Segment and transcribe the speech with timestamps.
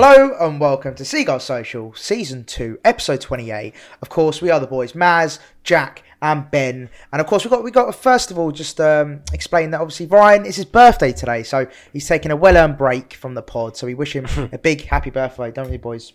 [0.00, 3.74] Hello and welcome to Seagull Social, Season 2, Episode 28.
[4.00, 6.88] Of course, we are the boys Maz, Jack, and Ben.
[7.10, 9.80] And of course, we got we got to first of all just um, explain that
[9.80, 13.42] obviously Ryan is his birthday today, so he's taking a well earned break from the
[13.42, 13.76] pod.
[13.76, 16.12] So we wish him a big happy birthday, don't we, boys?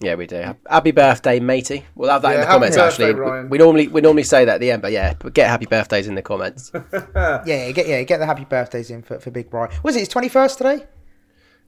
[0.00, 0.54] Yeah, we do.
[0.68, 1.86] Happy birthday, matey.
[1.94, 2.76] We'll have that in the comments.
[2.76, 3.48] birthday, actually, Ryan.
[3.48, 6.06] we normally we normally say that at the end, but yeah, but get happy birthdays
[6.06, 6.70] in the comments.
[6.92, 9.72] Yeah, yeah, get yeah, get the happy birthdays in for, for Big Brian.
[9.82, 10.84] Was it his twenty first today?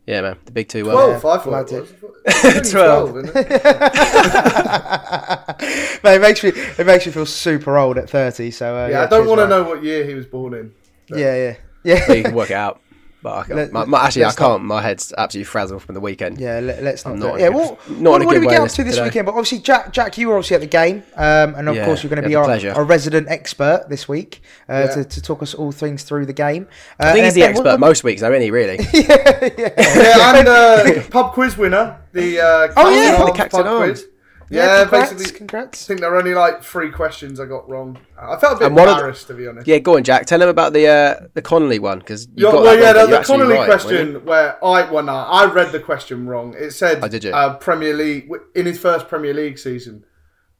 [0.06, 0.84] Yeah, man, the big two.
[0.86, 2.12] Well, 12, I thought Bloody- it was.
[2.24, 2.80] It's only
[3.12, 3.62] 12, isn't it?
[6.04, 8.50] Man, it makes me it makes me feel super old at thirty.
[8.50, 10.74] So uh, Yeah, I don't cheers, want to know what year he was born in.
[11.08, 12.06] Yeah, yeah, yeah.
[12.06, 12.80] so you can work it out.
[13.22, 13.56] But I can't.
[13.56, 14.64] Let- my, my, actually, I let's not- can't.
[14.64, 16.38] My head's absolutely frazzled from the weekend.
[16.40, 17.18] Yeah, let, us not.
[17.18, 18.82] Not Yeah, a what, good- not what, what good did we way get up to
[18.84, 19.04] this today.
[19.06, 19.26] weekend?
[19.26, 22.02] But obviously, Jack, Jack, you were obviously at the game, um, and of Yeah, course,
[22.02, 22.44] you're going to be our,
[22.74, 24.94] our resident expert this week uh, Yeah.
[24.96, 26.66] to, to talk us all things through the game.
[26.98, 28.50] Uh, I think he's the Ben, expert what- most weeks, though, isn't he?
[28.50, 28.78] Really?
[28.92, 30.36] Yeah, Yeah.
[30.38, 34.02] and uh, pub quiz winner, the uh, Oh, yeah, the Captain pub Arms.
[34.52, 34.64] Quiz.
[34.64, 37.98] Yeah, congrats, basically, I think there were only like three questions I got wrong.
[38.18, 39.66] I felt a bit And one the- embarrassed, to be honest.
[39.66, 40.26] yeah, go on, Jack.
[40.26, 42.86] Tell him about the uh, the Connolly one because you Yeah, got well, that yeah,
[42.86, 46.26] one, but the, the Connolly right, question where I well, no, I read the question
[46.26, 46.54] wrong.
[46.58, 47.32] It said Oh, did you?
[47.32, 50.04] Uh, Premier League in his first Premier League season,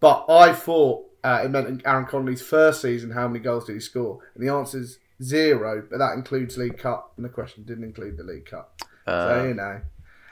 [0.00, 3.10] but I thought uh, it meant in Aaron Connolly's first season.
[3.12, 4.18] How many goals did he score?
[4.34, 8.16] And the answer is zero, but that includes League Cup, and the question didn't include
[8.16, 8.80] the League Cup.
[9.06, 9.28] Uh.
[9.40, 9.80] so you know.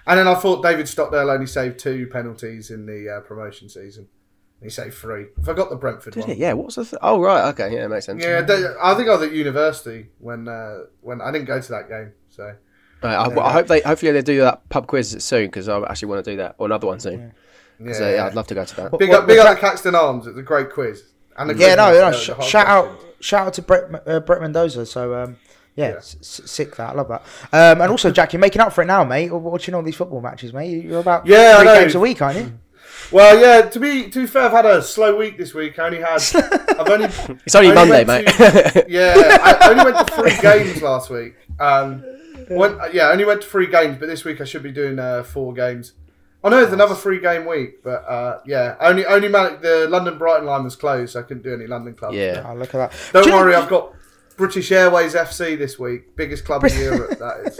[0.06, 4.08] And then I thought David Stockdale only saved two penalties in the uh, promotion season.
[4.62, 5.26] He saved three.
[5.38, 6.30] I forgot the Brentford Did one.
[6.30, 6.38] it?
[6.38, 6.52] Yeah.
[6.52, 6.84] What's the?
[6.84, 7.48] Th- oh, right.
[7.50, 7.72] Okay.
[7.74, 8.22] Yeah, it makes sense.
[8.22, 11.68] Yeah, they, I think I was at university when uh, when I didn't go to
[11.72, 12.12] that game.
[12.28, 12.54] So
[13.02, 13.80] Right, I, well, I hope they.
[13.80, 16.66] Hopefully, they do that pub quiz soon because I actually want to do that or
[16.66, 17.32] another one soon.
[17.82, 18.98] yeah, So yeah, I'd love to go to that.
[18.98, 20.26] Big What- up, big what up Caxton Arms.
[20.26, 21.04] It's a great quiz.
[21.38, 22.04] And the Yeah, no, no.
[22.08, 24.84] uh, sh- the hard shout out, shout out to Brett, uh, Brett Mendoza.
[24.84, 25.36] So um,
[25.76, 26.90] yeah, s- s- sick that.
[26.90, 27.22] I love that.
[27.52, 29.30] Um, and also, Jack, you're making up for it now, mate.
[29.32, 30.70] Watching all these football matches, mate.
[30.70, 32.52] You- You're about Yeah, three games a week, aren't you?
[33.12, 33.68] Well, yeah.
[33.68, 35.78] To be to be fair, I've had a slow week this week.
[35.78, 36.20] I only had.
[36.78, 37.06] I've only.
[37.46, 38.26] It's only Monday, mate.
[38.28, 41.34] to- yeah, I only went to three games last week.
[41.58, 42.04] Um,
[42.48, 44.98] went, yeah, I only went to three games, but this week I should be doing
[44.98, 45.92] uh, four games.
[46.42, 50.16] I know there's another three game week, but uh, yeah, only only man- the London
[50.16, 52.16] Brighton line was closed, so I couldn't do any London clubs.
[52.16, 52.44] Yeah.
[52.48, 53.12] Oh, look at that.
[53.12, 53.92] Don't Do you know- worry, I've got
[54.40, 57.18] British Airways FC this week, biggest club in Europe.
[57.18, 57.58] That is.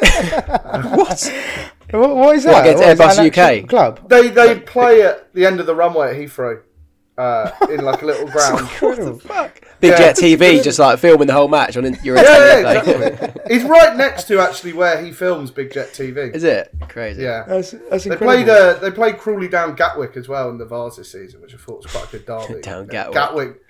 [1.93, 2.01] what?
[2.01, 2.53] What, what is that?
[2.53, 3.69] What, against What, is that Airbus an UK?
[3.69, 4.09] club.
[4.09, 6.63] They they play at the end of the runway at Heathrow,
[7.19, 8.67] uh, in like a little ground.
[8.81, 9.61] What the fuck?
[9.81, 9.99] Big Yeah.
[9.99, 13.23] Jet TV, just like filming the whole match on your yeah, yeah, internet.
[13.23, 13.55] exactly.
[13.57, 16.35] He's right next to actually where he films Big Jet TV.
[16.35, 17.23] Is it crazy?
[17.23, 17.45] Yeah.
[17.47, 18.45] That's, that's They incredible.
[18.45, 21.55] played uh, they played Crawley down Gatwick as well in the Vase this season, which
[21.55, 22.61] I thought was quite a good derby.
[22.63, 23.15] Down Yeah, Gatwick.
[23.15, 23.63] Gatwick.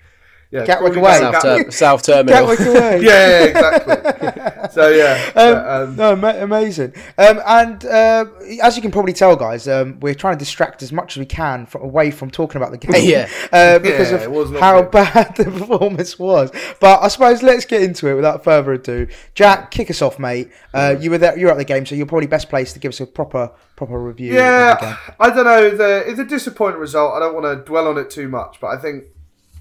[0.51, 1.19] Yeah, Gatwick Crawley away.
[1.19, 1.65] South, Gatwick.
[1.67, 2.45] Ter- South Terminal.
[2.47, 3.01] Gatwick away.
[3.01, 4.69] Yeah, yeah, exactly.
[4.71, 6.13] so yeah, but, um, no,
[6.43, 6.93] amazing.
[7.17, 8.25] Um, and uh,
[8.61, 11.25] as you can probably tell, guys, um, we're trying to distract as much as we
[11.25, 13.09] can from, away from talking about the game.
[13.09, 13.29] Yeah.
[13.53, 14.91] uh, because Yeah, of how good.
[14.91, 16.51] bad the performance was.
[16.81, 19.07] But I suppose let's get into it without further ado.
[19.33, 20.51] Jack, kick us off, mate.
[20.73, 21.37] Uh, you were there.
[21.37, 23.51] You were at the game, so you're probably best placed to give us a proper,
[23.77, 24.31] proper review.
[24.31, 24.89] of the game.
[24.89, 24.97] yeah.
[25.19, 25.69] I don't know.
[25.77, 27.13] The, it's a disappointing result.
[27.13, 29.05] I don't want to dwell on it too much, but I think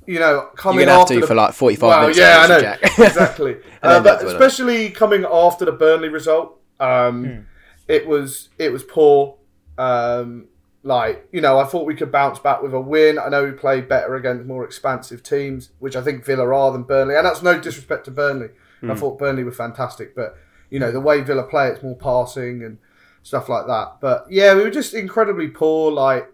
[0.06, 2.19] you know, coming You're gonna have after to the, for like 45 well, minutes.
[2.19, 2.81] Yeah, I know Jack.
[2.99, 3.56] exactly.
[3.56, 7.47] uh, but that's when I- especially coming after the Burnley result, um,
[7.88, 9.37] it was it was poor.
[9.79, 10.49] Um,
[10.82, 13.19] like you know, I thought we could bounce back with a win.
[13.19, 16.85] I know we played better against more expansive teams, which I think Villa are than
[16.85, 18.49] Burnley, and that's no disrespect to Burnley.
[18.82, 20.38] I thought Burnley were fantastic, but
[20.70, 22.79] you know the way Villa play, it's more passing and
[23.23, 23.99] stuff like that.
[24.00, 25.93] But yeah, we were just incredibly poor.
[25.93, 26.32] Like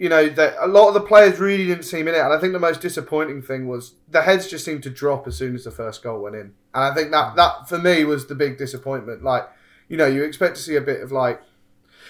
[0.00, 2.38] you know, that a lot of the players really didn't seem in it, and I
[2.40, 5.64] think the most disappointing thing was the heads just seemed to drop as soon as
[5.64, 8.56] the first goal went in, and I think that that for me was the big
[8.56, 9.22] disappointment.
[9.22, 9.46] Like,
[9.88, 11.42] you know, you expect to see a bit of like,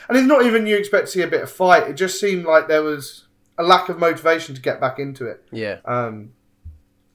[0.08, 1.88] and it's not even you expect to see a bit of fight.
[1.88, 3.26] It just seemed like there was
[3.58, 5.78] a lack of motivation to get back into it, yeah.
[5.84, 6.30] um,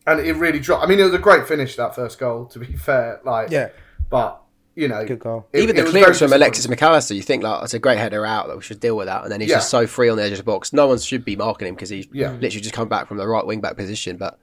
[0.06, 0.84] and it really dropped.
[0.84, 3.22] I mean, it was a great finish that first goal, to be fair.
[3.24, 3.70] Like, Yeah.
[4.10, 4.42] but
[4.76, 5.48] you know, Good goal.
[5.54, 6.96] it- Even the clearance from Alexis disappointing.
[6.96, 9.24] McAllister, you think like it's a great header out that we should deal with that,
[9.24, 9.58] and then he's Yeah.
[9.58, 10.74] just so free on the edge of the box.
[10.74, 12.32] No one should be marking him because he's Yeah.
[12.32, 14.18] literally just come back from the right wing back position.
[14.18, 14.38] But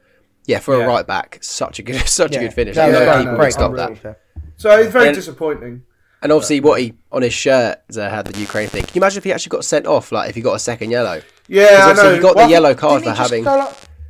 [0.46, 0.84] yeah, for Yeah.
[0.84, 2.75] a right back, such a good, such a good finish.
[2.76, 3.99] That No Yeah, people no, would great stop goal, that.
[3.99, 4.19] fair.
[4.56, 5.82] So it's very And- disappointing.
[6.23, 8.84] And obviously, what he on his shirt uh, had the Ukraine thing.
[8.84, 10.12] Can you imagine if he actually got sent off?
[10.12, 11.20] Like if he got a second yellow?
[11.49, 12.14] Yeah, I obviously know.
[12.14, 13.46] he got Well, the yellow didn't card he for having.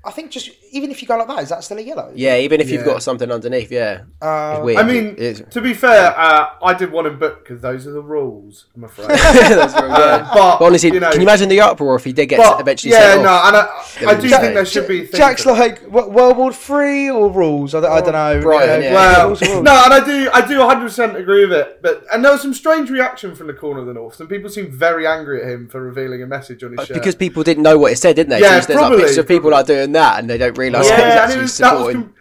[0.04, 2.10] I think just even if you go like that, is that still a yellow?
[2.14, 2.92] Yeah, even if you've Yeah.
[2.94, 4.00] got something underneath, yeah.
[4.20, 4.78] Uh, it's weird.
[4.78, 7.92] I mean, It's- to be fair, uh, I did want him booked because those are
[7.92, 8.66] the rules.
[8.74, 9.08] I'm afraid.
[9.10, 12.12] That's very Uh, but, But honestly, you know, can you imagine the uproar if he
[12.12, 13.98] did get but, eventually yeah, sent no, off?
[14.00, 15.00] and I, I do Jack- think there should be.
[15.00, 17.74] things Jack's that- like what, World War Three or rules?
[17.74, 18.40] I, don't- I don't know.
[18.42, 18.94] Brighton, Yeah, yeah.
[18.94, 19.62] Well, rules are rules.
[19.64, 21.80] no, and I do, I do 100 percent agree with it.
[21.82, 24.14] But and there was some strange reaction from the corner of the north.
[24.16, 26.94] Some people seemed very angry at him for revealing a message on his shirt.
[26.94, 28.40] Because people didn't know what it said, didn't they?
[28.40, 30.88] Yeah, so there's probably, like pictures of people like doing that, and they don't realise
[30.88, 32.14] yeah, yeah, he's actually was, that was, supporting.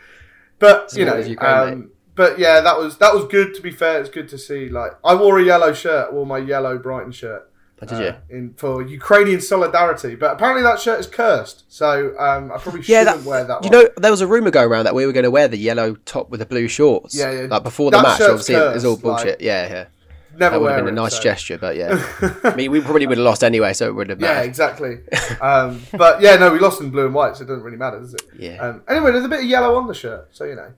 [0.60, 3.54] but you know, Ukraine, um, but yeah, that was that was good.
[3.56, 4.70] To be fair, it's good to see.
[4.70, 7.48] Like I wore a yellow shirt, I wore my yellow Brighton shirt.
[7.84, 8.06] Oh, did you?
[8.06, 12.82] uh, in for Ukrainian solidarity, but apparently that shirt is cursed, so um, I probably
[12.82, 13.64] yeah, shouldn't that, wear that.
[13.64, 13.80] you one.
[13.86, 15.96] know, there was a rumor going around that we were going to wear the yellow
[16.06, 17.16] top with the blue shorts.
[17.18, 17.48] Yeah, yeah.
[17.50, 19.42] Like before the match, shirt's obviously it was all cursed, like- bullshit.
[19.42, 19.86] yeah, yeah.
[20.42, 22.04] Never That would have been a nice so- gesture, but yeah.
[22.44, 24.98] I mean, we probably would have lost anyway, so it wouldn't have Yeah, exactly.
[25.42, 28.00] um, but yeah, no, we lost in blue and white, so it doesn't really matter,
[28.00, 28.24] does it?
[28.38, 28.58] Yeah.
[28.58, 30.74] Um, anyway, there's a bit of yellow on the shirt, so you know,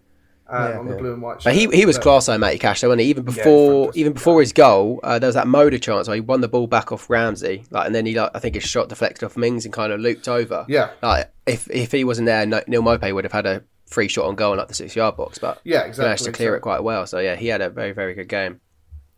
[0.49, 0.99] um, Yeah, on the yeah.
[0.99, 1.41] blue and white.
[1.41, 1.45] Shirt.
[1.45, 2.81] But he he was But- class though, Matty Cash.
[2.81, 3.07] though, wasn't he?
[3.07, 6.21] Even before fantastic even before his goal, uh, there was that Moder chance where he
[6.21, 8.89] won the ball back off Ramsey, like, and then he like I think his shot
[8.89, 10.65] deflected off Mings and kind of looped over.
[10.67, 10.89] Yeah.
[11.01, 14.25] Like if if he wasn't there, no, Neal Maupay would have had a free shot
[14.25, 16.55] on goal in like the six yard box, but Yeah, he managed to clear so-
[16.55, 17.05] it quite well.
[17.07, 18.59] So yeah, he had a very very good game.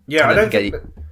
[0.07, 1.03] Yeah, I don't then think get- that-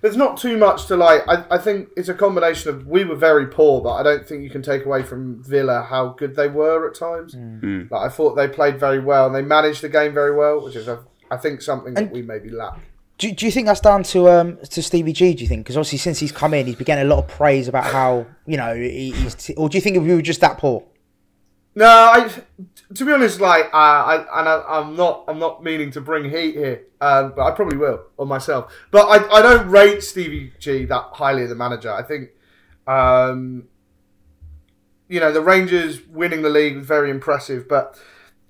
[0.00, 1.22] there's not too much to like.
[1.26, 4.44] I, I think it's a combination of we were very poor, but I don't think
[4.44, 7.34] you can take away from Villa how good they were at times.
[7.34, 7.90] Mm.
[7.90, 10.76] Like I thought they played very well and they managed the game very well, which
[10.76, 11.00] is a,
[11.32, 12.78] I think something that we maybe lack.
[13.18, 15.34] Do, do you think that's down to um to Stevie G?
[15.34, 17.26] Do you think because obviously since he's come in, he's been getting a lot of
[17.26, 19.50] praise about how you know he, he's.
[19.56, 20.84] Or do you think we were just that poor?
[21.74, 22.30] No, I.
[22.94, 25.24] To be honest, like uh, I and I, I'm not.
[25.28, 28.72] I'm not meaning to bring heat here, um, but I probably will on myself.
[28.90, 31.92] But I, I don't rate Stevie G that highly as a manager.
[31.92, 32.30] I think,
[32.86, 33.68] um,
[35.08, 38.00] you know, the Rangers winning the league was very impressive, but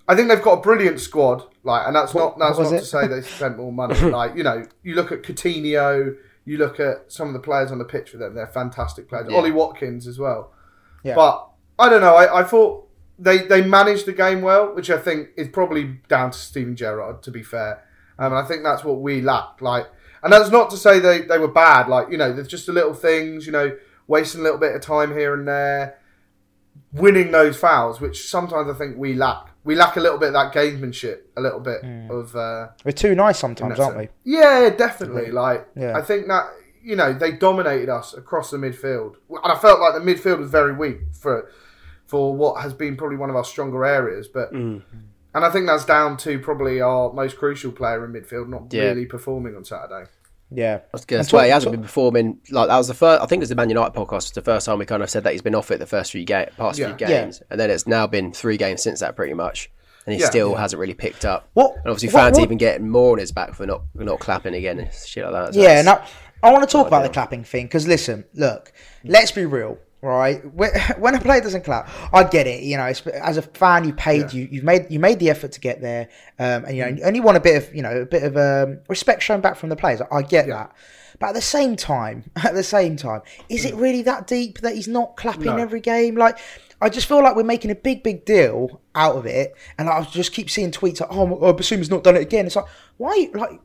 [0.07, 1.43] I think they've got a brilliant squad.
[1.65, 2.79] Like, and that's What- not that's not it?
[2.81, 3.99] to say they spent more money.
[4.01, 7.79] like, you know, you look at Coutinho, you look at some of the players on
[7.79, 8.35] the pitch for them.
[8.35, 9.29] They're fantastic players.
[9.33, 10.53] Ollie Watkins as well.
[11.03, 11.17] Yeah.
[11.17, 11.49] But
[11.79, 12.15] I don't know.
[12.15, 12.88] I, I thought
[13.19, 17.23] they they managed the game well, which I think is probably down to Steven Gerrard.
[17.25, 17.85] To be fair,
[18.19, 19.61] um, and I think that's what we lacked.
[19.63, 19.87] Like,
[20.23, 21.89] and that's not to say they, they were bad.
[21.89, 23.47] Like, you know, there's just the little things.
[23.47, 25.99] You know, wasting a little bit of time here and there,
[26.93, 29.47] winning those fouls, which sometimes I think we lack.
[29.65, 32.35] We lack a little bit of that gamesmanship, a little bit of.
[32.35, 34.09] Uh, We're too nice sometimes, aren't we?
[34.25, 35.31] Yeah, definitely.
[35.31, 35.97] Like, Yeah.
[35.97, 36.47] I think that
[36.83, 40.51] you know they dominated us across the midfield, and I felt like the midfield was
[40.51, 41.51] very weak for
[42.09, 44.27] for what has been probably one of our stronger areas.
[44.27, 44.83] But Mm.
[45.35, 48.85] and I think that's down to probably our most crucial player in midfield not Yeah.
[48.87, 50.11] really performing on Saturday.
[50.51, 50.81] Yeah.
[50.93, 51.17] That's good.
[51.17, 53.23] And That's why he hasn't been performing like that was the first.
[53.23, 54.13] I think it was the Man United podcast.
[54.13, 56.11] Was the first time we kind of said that he's been off it the first
[56.13, 56.97] few ga- past Yeah.
[56.97, 57.21] few Yeah.
[57.25, 59.71] games, and then it's now been three games since that pretty much,
[60.07, 60.27] and he Yeah.
[60.31, 61.49] still hasn't really picked up.
[61.53, 64.21] What- And obviously, what- fans what- even getting more on his back for not not
[64.21, 65.55] clapping again and shit like that.
[65.55, 66.01] So Yeah, it's- now
[66.43, 68.73] I want to talk about the clapping thing because listen, look,
[69.05, 70.43] let's be real, right?
[70.99, 72.63] When a player doesn't clap, I get it.
[72.63, 75.61] You know, as a fan, you paid, you you've made you made the effort to
[75.61, 78.07] get there, um, and you know, and you want a bit of you know a
[78.07, 80.01] bit of um, respect shown back from the players.
[80.11, 80.75] I get that.
[81.21, 84.75] But at the same time, at the same time, is it really that deep that
[84.75, 85.57] he's not clapping No.
[85.57, 86.15] every game?
[86.15, 86.39] Like,
[86.81, 90.03] I just feel like we're making a big, big deal out of it, and I
[90.05, 92.67] just keep seeing tweets like, "Oh, oh Bissouma's not done it again." It's like,
[92.99, 93.31] why?
[93.35, 93.61] Like,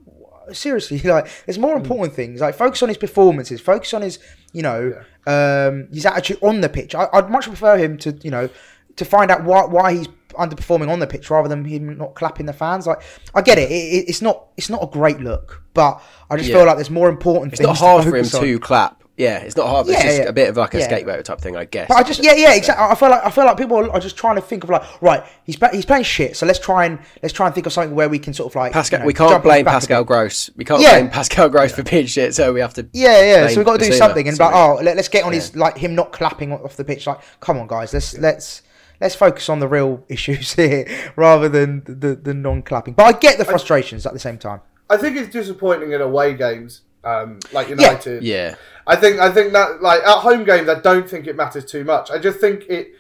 [0.51, 2.41] seriously, like there's more important things.
[2.41, 4.19] Like focus on his performances, focus on his,
[4.51, 4.93] you know,
[5.25, 6.95] um, his attitude on the pitch.
[6.95, 8.50] I, I'd much prefer him to, you know,
[8.95, 12.45] to find out why why he's underperforming on the pitch rather than him not clapping
[12.47, 12.88] the fans.
[12.88, 13.01] Like
[13.35, 16.50] I get it, it, it it's not it's not a great look, but I just
[16.50, 16.57] Yeah.
[16.57, 17.67] feel like there's more important It's things.
[17.67, 18.41] not hard for him on.
[18.41, 19.02] to clap.
[19.15, 19.86] Yeah, it's not hard.
[19.86, 20.24] But it's just yeah.
[20.24, 20.86] a bit of like a Yeah.
[20.86, 21.88] scapegoat type thing, I guess.
[21.88, 22.84] But I just yeah yeah exactly.
[22.84, 25.24] I feel like I feel like people are just trying to think of like right
[25.43, 26.36] he's he's playing shit.
[26.36, 28.55] So let's try and let's try and think of something where we can sort of
[28.55, 30.03] like Pascal, you know, we can't jump on his blame Pascal.
[30.03, 30.50] Gross.
[30.55, 30.93] We can't Yeah.
[31.00, 32.34] blame Pascal Gross for being shit.
[32.34, 32.88] So we have to.
[32.91, 33.48] Yeah, yeah.
[33.50, 33.98] So we've got to do Bissouma.
[33.98, 36.75] something and be like, oh, let, us get on his like him not clapping off
[36.75, 37.05] the pitch.
[37.05, 38.63] Like, come on, guys, let's let's
[39.00, 42.96] let's focus on the real issues here rather than the, the non-clapping.
[42.96, 44.62] But I get the frustrations at the same time.
[44.89, 48.24] I think it's disappointing in away games, um, like United.
[48.24, 48.55] Yeah,
[48.88, 51.83] I think I think that like at home games, I don't think it matters too
[51.83, 52.12] much.
[52.12, 52.91] I just think it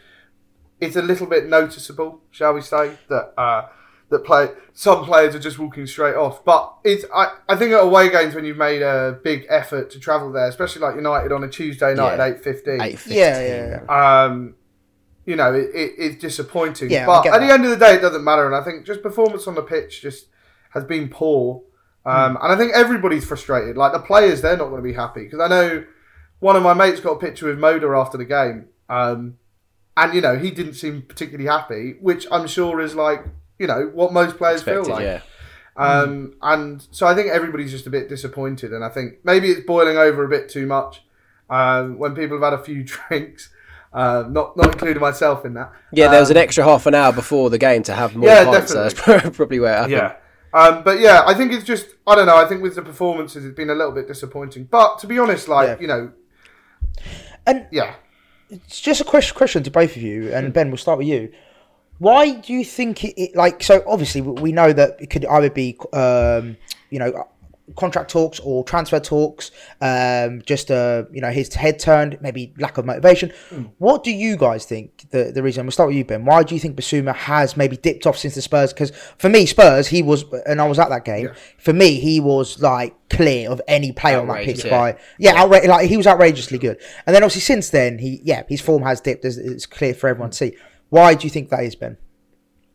[0.79, 3.67] it's a little bit noticeable, shall we say, that uh,
[4.09, 6.43] that play some players are just walking straight off.
[6.43, 9.99] But it's I, I think at away games when you've made a big effort to
[9.99, 12.23] travel there, especially like United on a Tuesday night Yeah.
[12.25, 12.81] at eight fifteen.
[12.81, 13.17] eight fifteen.
[13.17, 14.23] Yeah, yeah, yeah.
[14.25, 14.55] Um,
[15.25, 16.91] you know, it, it, it's disappointing.
[16.91, 18.45] Yeah, but get at the end of the day, it doesn't matter.
[18.45, 20.25] And I think just performance on the pitch just
[20.71, 21.61] has been poor.
[22.05, 22.43] Um, Hmm.
[22.43, 23.77] And I think everybody's frustrated.
[23.77, 25.85] Like the players, they're not going to be happy because I know
[26.39, 29.37] one of my mates got a picture with Moder after the game, um,
[29.95, 33.23] and you know he didn't seem particularly happy, which I'm sure is like
[33.57, 35.03] you know what most players Expected, feel like.
[35.03, 35.21] yeah.
[35.75, 39.65] Um, and so I think everybody's just a bit disappointed, and I think maybe it's
[39.65, 41.01] boiling over a bit too much
[41.49, 43.49] um, when people have had a few drinks.
[43.93, 45.71] Uh, not not including myself in that.
[45.91, 48.27] Yeah, there was an Um, extra half an hour before the game to have more
[48.27, 48.71] Yeah, pints.
[48.71, 48.93] So that's
[49.37, 49.91] probably where it happened.
[49.93, 50.15] Yeah.
[50.53, 52.37] Um, but yeah, I think it's just I don't know.
[52.37, 54.65] I think with the performances, it's been a little bit disappointing.
[54.65, 55.77] But to be honest, like Yeah.
[55.79, 56.11] you know,
[57.45, 57.95] And yeah,
[58.49, 61.31] it's just a question, question to both of you, and Ben, we'll start with you.
[61.99, 63.83] Why do you think it, it like so?
[63.87, 66.57] Obviously, we know that it could either be, um,
[66.89, 67.27] you know,
[67.75, 69.51] contract talks or transfer talks.
[69.81, 73.31] Um, just uh, you know, his head turned, maybe lack of motivation.
[73.49, 73.63] Hmm.
[73.77, 75.65] What do you guys think the the reason?
[75.65, 76.25] We'll start with you, Ben.
[76.25, 78.73] Why do you think Bissouma has maybe dipped off since the Spurs?
[78.73, 81.31] Because for me, Spurs, he was, and I was at that game.
[81.57, 84.71] For me, he was like clear of any player on that pitch yeah.
[84.71, 86.79] by yeah, outra- like he was outrageously good.
[87.05, 89.25] And then obviously since then, he yeah, his form has dipped.
[89.25, 90.57] As it's clear for everyone to see.
[90.89, 91.97] Why do you think that is, Ben?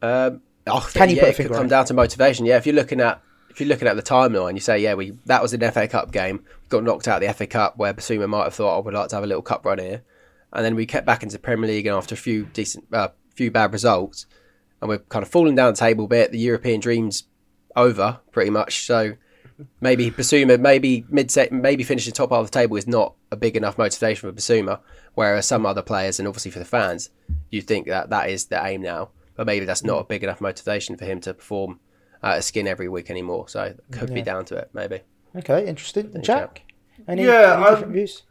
[0.03, 1.71] Um, think, Can you yeah, put a it could finger come it?
[1.71, 2.47] down to motivation.
[2.47, 3.23] Yeah, if you're looking at
[3.59, 6.13] if you're looking at the timeline, you say, yeah, we that was an FA Cup
[6.13, 6.45] game.
[6.63, 8.95] We got knocked out of the FA Cup where Bissouma might have thought, I would
[8.95, 10.05] like to have a little cup run here,
[10.53, 13.51] and then we kept back into Premier League and after a few decent, uh, few
[13.51, 14.27] bad results,
[14.81, 16.31] and we're kind of falling down the table a bit.
[16.31, 17.25] The European dreams
[17.75, 18.87] over pretty much.
[18.87, 19.15] So
[19.81, 23.57] maybe Bissouma, maybe mid maybe finishing top half of the table is not a big
[23.57, 24.79] enough motivation for Bissouma.
[25.15, 27.11] Whereas some other players, and obviously for the fans,
[27.51, 29.09] you think that that is the aim now.
[29.35, 31.81] But maybe that's not a big enough motivation for him to perform
[32.23, 33.49] at a skin every week anymore.
[33.49, 35.01] So it could be down to it, maybe.
[35.37, 36.15] Okay, interesting.
[36.23, 36.63] Jack,
[37.07, 38.23] any, Yeah, any different views?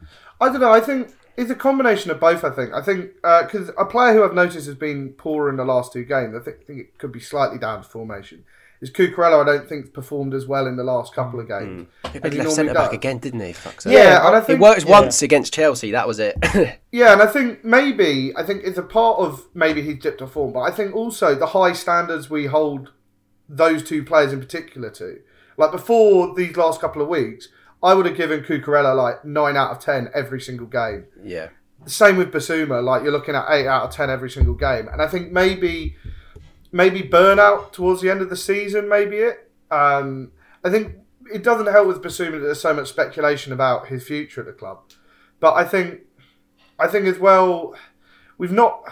[0.41, 0.71] I don't know.
[0.71, 2.43] I think it's a combination of both.
[2.43, 2.73] I think.
[2.73, 5.93] I think uh, because a player who I've noticed has been poor in the last
[5.93, 6.35] two games.
[6.35, 8.43] I think, think it could be slightly down to formation.
[8.79, 9.41] Is Cucurella?
[9.41, 11.87] I don't think performed as well in the last couple of games.
[12.03, 12.13] Mm.
[12.13, 13.51] He played he left centre back again, didn't he?
[13.51, 13.93] Fuck's sake.
[13.93, 15.91] Yeah, and I think It think worked once against Chelsea.
[15.91, 16.37] That was it.
[16.91, 20.27] Yeah, and I think maybe I think it's a part of maybe he's dipped a
[20.27, 22.91] form, but I think also the high standards we hold
[23.49, 25.19] those two players in particular to.
[25.57, 27.49] Like before these last couple of weeks,
[27.81, 31.05] I would have given Cucurella like nine out of ten every single game.
[31.23, 31.49] yeah.
[31.83, 34.87] The same with Bissouma, like you're looking at eight out of ten every single game.
[34.91, 35.95] And I think maybe
[36.71, 39.49] maybe burnout towards the end of the season, maybe it.
[39.71, 40.31] Um,
[40.63, 40.95] I think
[41.31, 44.53] it doesn't help with Bissouma that there's so much speculation about his future at the
[44.53, 44.79] club.
[45.39, 46.01] But I think
[46.79, 47.75] I think as well
[48.37, 48.83] we've not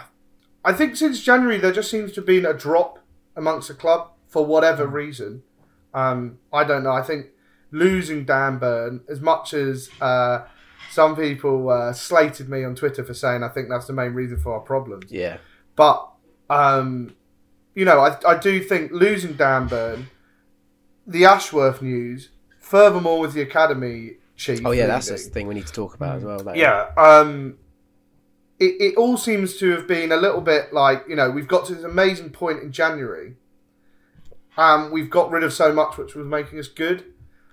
[0.64, 3.00] I think since January there just seems to have been a drop
[3.34, 5.42] amongst the club for whatever reason.
[5.94, 6.90] Um, I don't know.
[6.92, 7.28] I think
[7.70, 10.44] losing Dan Burn, as much as uh,
[10.90, 14.38] some people uh, slated me on Twitter for saying I think that's the main reason
[14.38, 15.10] for our problems.
[15.10, 15.38] Yeah.
[15.74, 16.06] But
[16.50, 17.16] um,
[17.74, 20.08] you know, I, I do think losing Dan Burn,
[21.06, 22.28] the Ashworth news,
[22.60, 24.60] furthermore with the academy chief.
[24.66, 26.40] Oh yeah, that's the thing we need to talk about as well.
[26.40, 26.90] that- yeah.
[26.98, 27.56] Um,
[28.58, 31.64] it, it all seems to have been a little bit like you know we've got
[31.68, 33.36] to this amazing point in January.
[34.56, 37.04] Um, we've got rid of so much which was making us good.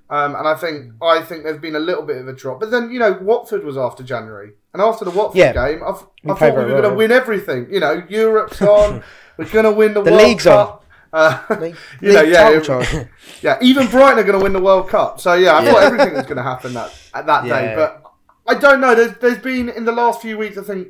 [0.10, 2.60] Um, and I think I think there's been a little bit of a drop.
[2.60, 5.54] But then you know Watford was after January, and after the Watford Yeah.
[5.54, 7.68] game, I, th- I thought we were going to win everything.
[7.72, 9.02] You know, Europe's on.
[9.38, 10.80] we're going to win the, The World league's on.
[11.12, 13.08] Uh, League- you know, yeah, it-
[13.42, 13.58] yeah.
[13.62, 15.20] Even Brighton are going to win the World Cup.
[15.20, 17.74] So yeah, I thought everything was going to happen that at that day.
[17.76, 18.04] But
[18.46, 18.94] I don't know.
[18.94, 20.90] There's, there's been in the last few weeks, I think,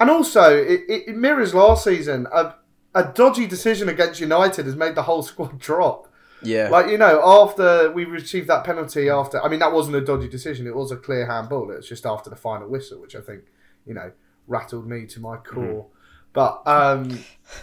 [0.00, 2.26] and also it, it, mirrors last season.
[2.32, 2.54] A,
[2.94, 6.06] a dodgy decision against United has made the whole squad drop.
[6.42, 6.68] Yeah.
[6.70, 10.28] Like you know, after we received that penalty, after I mean that wasn't a dodgy
[10.28, 11.70] decision; it was a clear handball.
[11.70, 13.42] It was just after the final whistle, which I think
[13.86, 14.12] you know
[14.46, 15.86] rattled me to my core.
[16.32, 17.18] But um,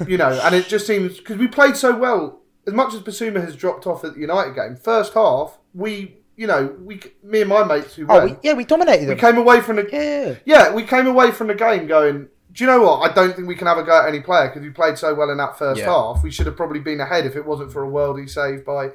[0.07, 2.41] you know, and it just seems because we played so well.
[2.67, 6.45] As much as Bissouma has dropped off at the United game, first half we, you
[6.47, 9.17] know, we, me and my mates who Oh, went, we, yeah, we dominated we them.
[9.19, 10.35] came away from the Yeah.
[10.43, 12.27] yeah, we came away from the game going.
[12.57, 13.09] Do you know what?
[13.09, 15.13] I don't think we can have a go at any player because we played so
[15.13, 15.85] well in that first Yeah.
[15.91, 16.23] half.
[16.23, 18.89] We should have probably been ahead if it wasn't for a worldie save by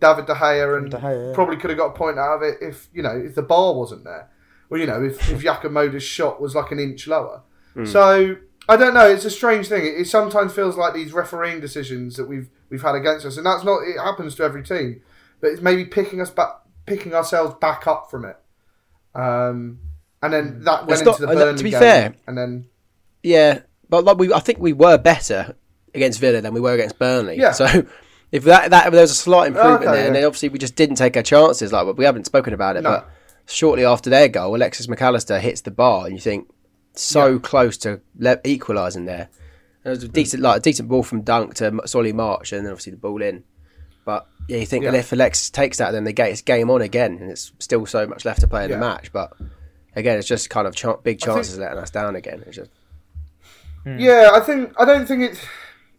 [0.00, 1.34] David De Gea, and De Gea, yeah.
[1.34, 3.74] probably could have got a point out of it if you know if the bar
[3.74, 4.28] wasn't there.
[4.70, 7.42] Well, you know, if if Yakamoto's shot was like an inch lower.
[7.84, 8.36] So
[8.68, 9.08] I don't know.
[9.08, 9.84] It's a strange thing.
[9.84, 13.44] It, it sometimes feels like these refereeing decisions that we've we've had against us, and
[13.46, 13.80] that's not.
[13.82, 15.00] It happens to every team,
[15.40, 16.50] but it's maybe picking us back,
[16.86, 18.36] picking ourselves back up from it.
[19.14, 19.78] Um,
[20.22, 22.36] and then that went It's into not- the uh, Burnley to be game, fair- and
[22.38, 22.66] then
[23.22, 25.56] Yeah, but like we, I think we were better
[25.94, 27.36] against Villa than we were against Burnley.
[27.38, 27.52] Yeah.
[27.52, 27.66] So
[28.32, 30.58] if that that there was a slight oh, improvement Okay, there, and then obviously we
[30.58, 31.72] just didn't take our chances.
[31.72, 32.90] Like we haven't spoken about it, No.
[32.90, 33.10] but
[33.46, 36.48] shortly after their goal, Alexis McAllister hits the bar, and you think
[36.94, 39.28] so close to le- equalising there.
[39.84, 42.64] And it was a decent, like a decent ball from Dunk to Solly March, and
[42.64, 43.44] then obviously the ball in.
[44.04, 44.94] But yeah, you think Yeah.
[44.94, 48.06] if Alexis takes that, then the game, it's game on again, and it's still so
[48.06, 48.76] much left to play in Yeah.
[48.76, 49.12] the match.
[49.12, 49.32] But
[49.94, 52.42] again, it's just kind of ch- big I think- chances letting us down again.
[52.46, 52.70] It's just
[53.84, 53.98] Hmm.
[53.98, 55.40] Yeah, I think I don't think it.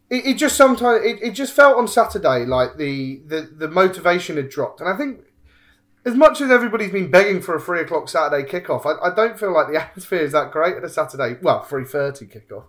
[0.10, 4.38] It, it just sometimes it, it just felt on Saturday like the, the the motivation
[4.38, 5.20] had dropped, and I think
[6.06, 9.40] as much as everybody's been begging for a three o'clock Saturday kickoff, I, I don't
[9.40, 11.38] feel like the atmosphere is that great at a Saturday.
[11.42, 12.66] Well, three thirty kickoff,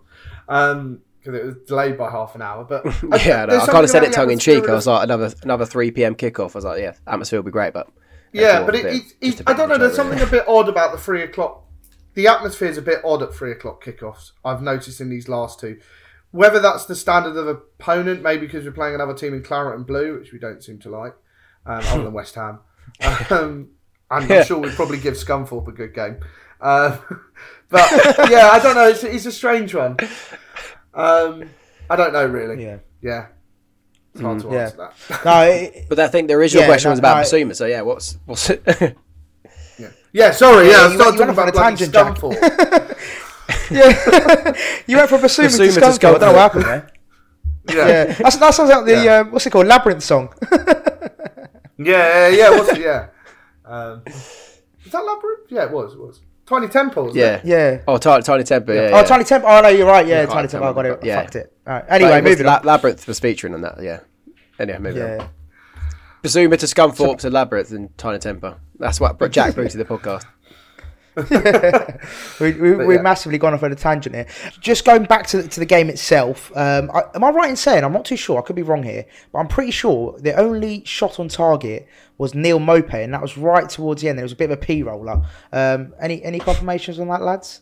[0.47, 2.63] um, because it was delayed by half an hour.
[2.63, 4.67] But I, yeah, no, I kind of said it tongue in cheek.
[4.67, 6.15] I was like, another another three p.m.
[6.15, 6.51] kickoff.
[6.51, 7.89] I was like, yeah, atmosphere will be great, but
[8.33, 9.77] Yeah, but it, it, it, I don't know.
[9.77, 11.65] There's something a bit odd about the three o'clock.
[12.13, 14.31] The atmosphere is a bit odd at three o'clock kickoffs.
[14.43, 15.79] I've noticed in these last two.
[16.31, 19.85] Whether that's the standard of opponent, maybe because we're playing another team in claret and
[19.85, 21.13] blue, which we don't seem to like,
[21.65, 22.59] um, other than West Ham.
[23.29, 23.69] Um,
[24.09, 26.17] and I'm sure we'd probably give Scunthorpe a good game.
[26.59, 26.97] Uh,
[27.69, 27.89] but
[28.29, 28.89] yeah, I don't know.
[28.89, 29.95] It's, it's a strange one.
[30.93, 31.49] Um,
[31.89, 32.61] I don't know really.
[32.61, 32.77] Yeah.
[33.01, 33.27] Yeah.
[34.13, 34.59] It's hard to Yeah.
[34.63, 35.25] answer that.
[35.25, 37.55] No, it, But I think the original Yeah, question no, was about no, Bissouma.
[37.55, 38.97] So yeah, what's what's it?
[40.13, 40.67] Yeah, sorry.
[40.67, 42.15] Yeah, Yeah, I you started talking went about off a bloody tangent, Jack.
[42.15, 42.97] Scunthorpe.
[43.71, 46.03] yeah, you went from Bissouma, Bissouma to to Scunthorpe.
[46.03, 46.87] I don't know what happened there.
[47.69, 47.87] Yeah.
[47.87, 49.17] Yeah, That's, that sounds like the Yeah.
[49.19, 50.33] um, what's it called, Labrinth song.
[51.83, 52.49] Yeah, yeah, yeah.
[52.51, 52.81] What's it?
[52.81, 53.07] Yeah.
[53.65, 55.49] Um, is that Labrinth?
[55.49, 55.93] Yeah, it was.
[55.93, 56.21] It was.
[56.45, 57.11] Tiny Temple.
[57.15, 57.35] yeah.
[57.37, 57.45] it?
[57.45, 57.81] yeah.
[57.87, 58.67] Oh, Tiny, Tiny Tempah.
[58.67, 58.81] Yeah.
[58.93, 59.03] Oh, yeah.
[59.03, 59.49] Tiny Temple.
[59.49, 60.05] Oh no, you're right.
[60.05, 60.69] Yeah, Yeah, Tiny can't Temple.
[60.69, 60.89] I got it.
[60.89, 61.21] remember, yeah.
[61.21, 61.53] Fucked it.
[61.65, 61.85] All right.
[61.87, 63.81] Anyway, it was moving La- Labrinth was featuring on that.
[63.81, 64.01] Yeah.
[64.59, 65.29] Anyway, moving on.
[66.23, 66.29] Yeah.
[66.29, 68.57] Bissouma to Scunthorpe to Labrinth and Tiny Tempah.
[68.79, 70.25] That's what Jack brought to the podcast.
[72.39, 73.01] we, we, But we've yeah.
[73.01, 74.27] massively gone off on a tangent here.
[74.61, 77.57] Just going back to the, to the game itself, um, I, am I right in
[77.57, 78.39] saying I'm not too sure?
[78.39, 82.33] I could be wrong here, but I'm pretty sure the only shot on target was
[82.33, 84.17] Neal Maupay, and that was right towards the end.
[84.17, 85.25] There was a bit of a p roller.
[85.51, 87.61] Um, any any confirmations on that, lads?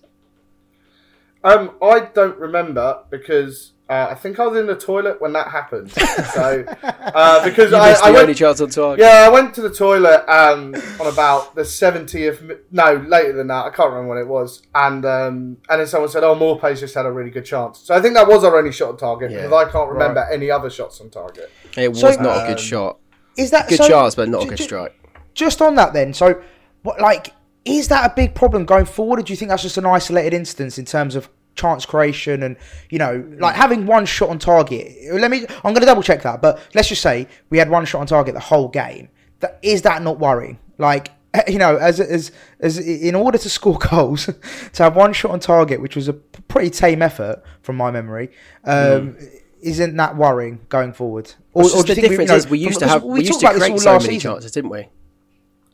[1.43, 5.47] Um, I don't remember because uh, I think I was in the toilet when that
[5.47, 5.89] happened.
[5.91, 9.04] So uh, because You I, missed I went, only chance on target.
[9.04, 12.43] yeah, I went to the toilet um, on about the seventieth.
[12.71, 13.65] No, later than that.
[13.65, 14.62] I can't remember when it was.
[14.75, 17.95] And um, and then someone said, "Oh, Maupay's just had a really good chance." So
[17.95, 19.43] I think that was our only shot on target Yeah.
[19.43, 21.49] because I can't remember any other shots on target.
[21.78, 22.97] It was So- not a good Um, shot.
[23.38, 24.93] Is that Good so- chance, but not a ju- good ju- strike.
[25.34, 26.13] Just on that, then.
[26.13, 26.41] So,
[26.84, 27.32] what like
[27.65, 30.34] is that a big problem going forward, or do you think that's just an isolated
[30.34, 32.56] instance in terms of chance creation and
[32.89, 34.95] you know like having one shot on target?
[35.12, 35.45] Let me.
[35.63, 38.08] I'm going to double check that, but let's just say we had one shot on
[38.08, 39.10] target the whole game.
[39.41, 40.60] That is that not worrying?
[40.78, 41.12] Like.
[41.48, 44.26] You know, as as as in order to score goals,
[44.74, 48.32] to have one shot on target, which was a pretty tame effort from my memory,
[48.65, 49.15] um,
[49.62, 51.32] isn't that worrying going forward?
[51.54, 53.39] Or, or the think we- difference you know, is we used to have we, used
[53.41, 54.88] to create so many chances, didn't we?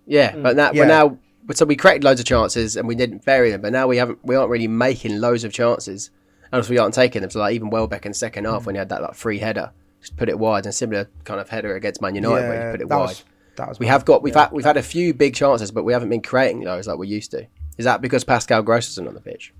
[0.05, 0.79] Yeah, but now Yeah.
[0.81, 1.17] we're now
[1.53, 4.19] so we created loads of chances and we didn't vary them, but now we haven't
[4.23, 6.09] we aren't really making loads of chances.
[6.51, 8.79] And we aren't taking them, so like even Welbeck in the second half when he
[8.79, 12.01] had that like free header, just put it wide and similar kind of header against
[12.01, 12.99] Man United where he put it wide.
[12.99, 13.23] was-
[13.57, 13.91] that was we bad.
[13.93, 14.41] have got we've Yeah.
[14.43, 17.07] had we've had a few big chances, but we haven't been creating those like we
[17.07, 17.47] used to.
[17.77, 19.53] Is that because Pascal Gross isn't on the pitch?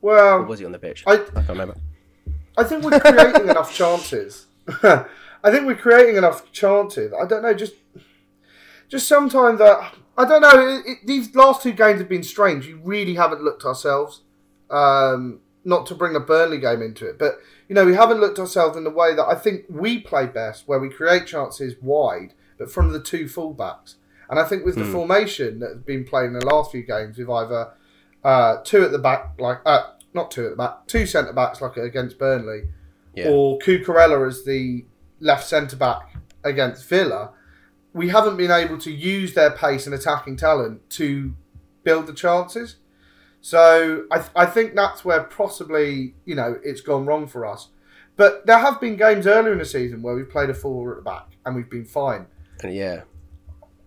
[0.00, 1.04] Or Well, was he on the pitch?
[1.06, 1.76] I- I can't remember.
[2.56, 4.46] I think we're creating enough chances.
[4.82, 7.12] I think we're creating enough chances.
[7.12, 7.74] I don't know, just
[8.92, 10.50] just sometimes uh, I don't know.
[10.68, 12.66] It, it, these last two games have been strange.
[12.66, 14.20] We really haven't looked ourselves.
[14.70, 18.38] Um, not to bring the Burnley game into it, but you know we haven't looked
[18.38, 22.34] ourselves in the way that I think we play best, where we create chances wide,
[22.58, 23.94] but from the two fullbacks.
[24.28, 27.16] And I think with the formation that has been played in the last few games,
[27.18, 27.72] with either
[28.24, 31.60] uh, two at the back, like uh, not two at the back, two centre backs,
[31.60, 32.62] like against Burnley,
[33.14, 33.28] Yeah.
[33.28, 34.84] or Cucurella as the
[35.20, 37.30] left centre back against Villa,
[37.92, 41.34] we haven't been able to use their pace and attacking talent to
[41.84, 42.76] build the chances.
[43.40, 47.68] So I, th- I think that's where possibly you know it's gone wrong for us.
[48.16, 50.96] But there have been games earlier in the season where we've played a forward at
[50.98, 52.26] the back and we've been fine.
[52.62, 53.02] And yeah,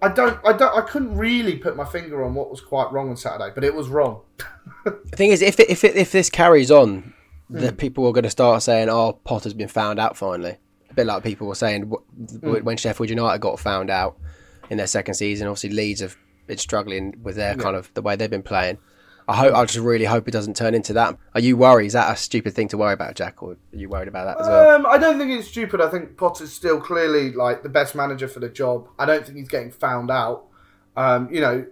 [0.01, 3.09] I don't, I don't, I couldn't really put my finger on what was quite wrong
[3.09, 4.21] on Saturday, but it was wrong.
[4.83, 7.13] the thing is, if it, if it, if this carries on,
[7.47, 7.59] Hmm.
[7.59, 10.57] the people are going to start saying, "Oh, Potter's been found out finally."
[10.95, 11.83] A bit like people were saying
[12.41, 12.63] Hmm.
[12.63, 14.17] when Sheffield United got found out
[14.69, 15.45] in their second season.
[15.47, 16.15] Obviously, Leeds have
[16.47, 18.77] been struggling with their kind of the way they've been playing.
[19.27, 19.53] I hope.
[19.55, 21.17] I just really hope it doesn't turn into that.
[21.33, 21.87] Are you worried?
[21.87, 24.39] Is that a stupid thing to worry about, Jack, or are you worried about that
[24.41, 24.69] as well?
[24.69, 25.81] Um, I don't think it's stupid.
[25.81, 28.87] I think Potter's still clearly like the best manager for the job.
[28.97, 30.45] I don't think he's getting found out.
[30.95, 31.65] Um, you know,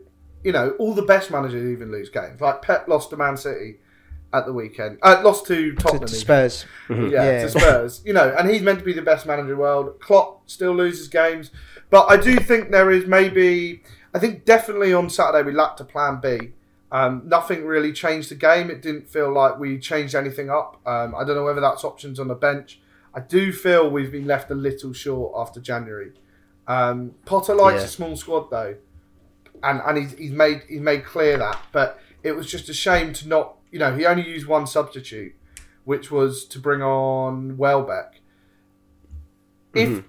[0.43, 2.41] you know, all the best managers even lose games.
[2.41, 3.77] Like Pep lost to Man City
[4.33, 4.97] at the weekend.
[5.01, 6.07] Uh, lost to to, Tottenham.
[6.07, 6.19] to even.
[6.19, 6.65] Spurs.
[6.89, 7.41] yeah, Yeah.
[7.43, 8.01] to Spurs.
[8.05, 9.99] You know, and he's meant to be the best manager in the world.
[9.99, 11.51] Klopp still loses games,
[11.89, 13.83] but I do think there is maybe.
[14.15, 16.51] I think definitely on Saturday we lacked a plan B.
[16.91, 18.69] Um, nothing really changed the game.
[18.69, 20.79] It didn't feel like we changed anything up.
[20.85, 22.79] Um, I don't know whether that's options on the bench.
[23.15, 26.11] I do feel we've been left a little short after January.
[26.67, 27.85] Um, Potter likes Yeah.
[27.85, 28.75] a small squad though,
[29.63, 31.57] and and he's, he's made he's made clear that.
[31.71, 33.55] But it was just a shame to not.
[33.73, 35.33] You know, he only used one substitute,
[35.83, 38.21] which was to bring on Welbeck.
[39.73, 40.03] If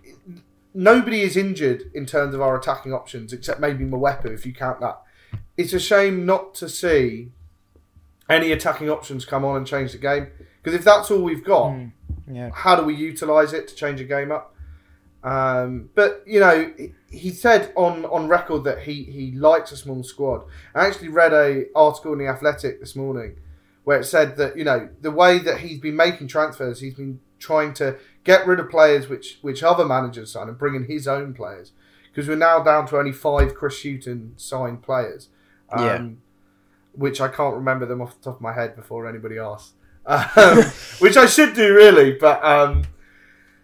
[0.75, 4.81] nobody is injured in terms of our attacking options, except maybe Mwepu, if you count
[4.81, 5.01] that,
[5.57, 7.31] it's a shame not to see
[8.29, 10.27] any attacking options come on and change the game.
[10.63, 11.75] Because if that's all we've got,
[12.31, 12.51] yeah.
[12.53, 14.55] how do we utilise it to change a game up?
[15.23, 19.77] Um, but you know, he- he said on, on record that he, he likes a
[19.79, 20.43] small squad.
[20.75, 23.37] I actually read a article in the Athletic this morning
[23.85, 27.21] where it said that you know the way that he's been making transfers, he's been
[27.39, 31.07] trying to get rid of players which which other managers sign and bring in his
[31.07, 31.73] own players
[32.11, 35.29] because we're now down to only five Chris Hughton signed players.
[35.71, 36.09] Um, Yeah.
[36.97, 39.73] Which I can't remember them off the top of my head before anybody asks.
[40.07, 40.59] Um,
[41.01, 42.85] which I should do really, but um,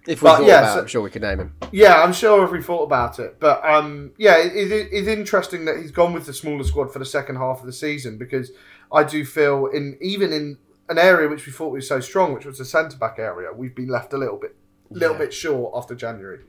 [0.08, 1.54] If we but thought yeah, about, it, I'm sure we could name him.
[1.70, 5.64] yeah, I'm sure if we thought about it, but um, yeah, it, it, it's interesting
[5.66, 8.50] that he's gone with the smaller squad for the second half of the season because
[8.92, 12.44] I do feel in even in an area which we thought was so strong, which
[12.44, 14.56] was the centre back area, we've been left a little bit,
[14.90, 16.40] little bit short after January.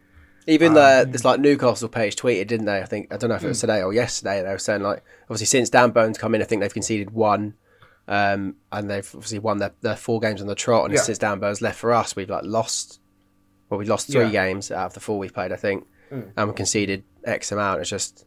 [0.47, 2.79] Even Um, the this like Newcastle page tweeted, didn't they?
[2.79, 3.67] I think I don't know if it was Hmm.
[3.67, 4.41] today or yesterday.
[4.41, 7.53] They were saying like obviously since Dan Burn's come in, I think they've conceded one,
[8.07, 10.85] um, and they've obviously won their, their four games on the trot.
[10.85, 11.01] And Yeah.
[11.01, 12.99] since Dan Burn's left for us, we've like lost.
[13.69, 14.31] Well, we lost three Yeah.
[14.31, 16.31] games out of the four we've played, I think, Mm.
[16.35, 17.79] and we conceded X amount.
[17.81, 18.25] It's just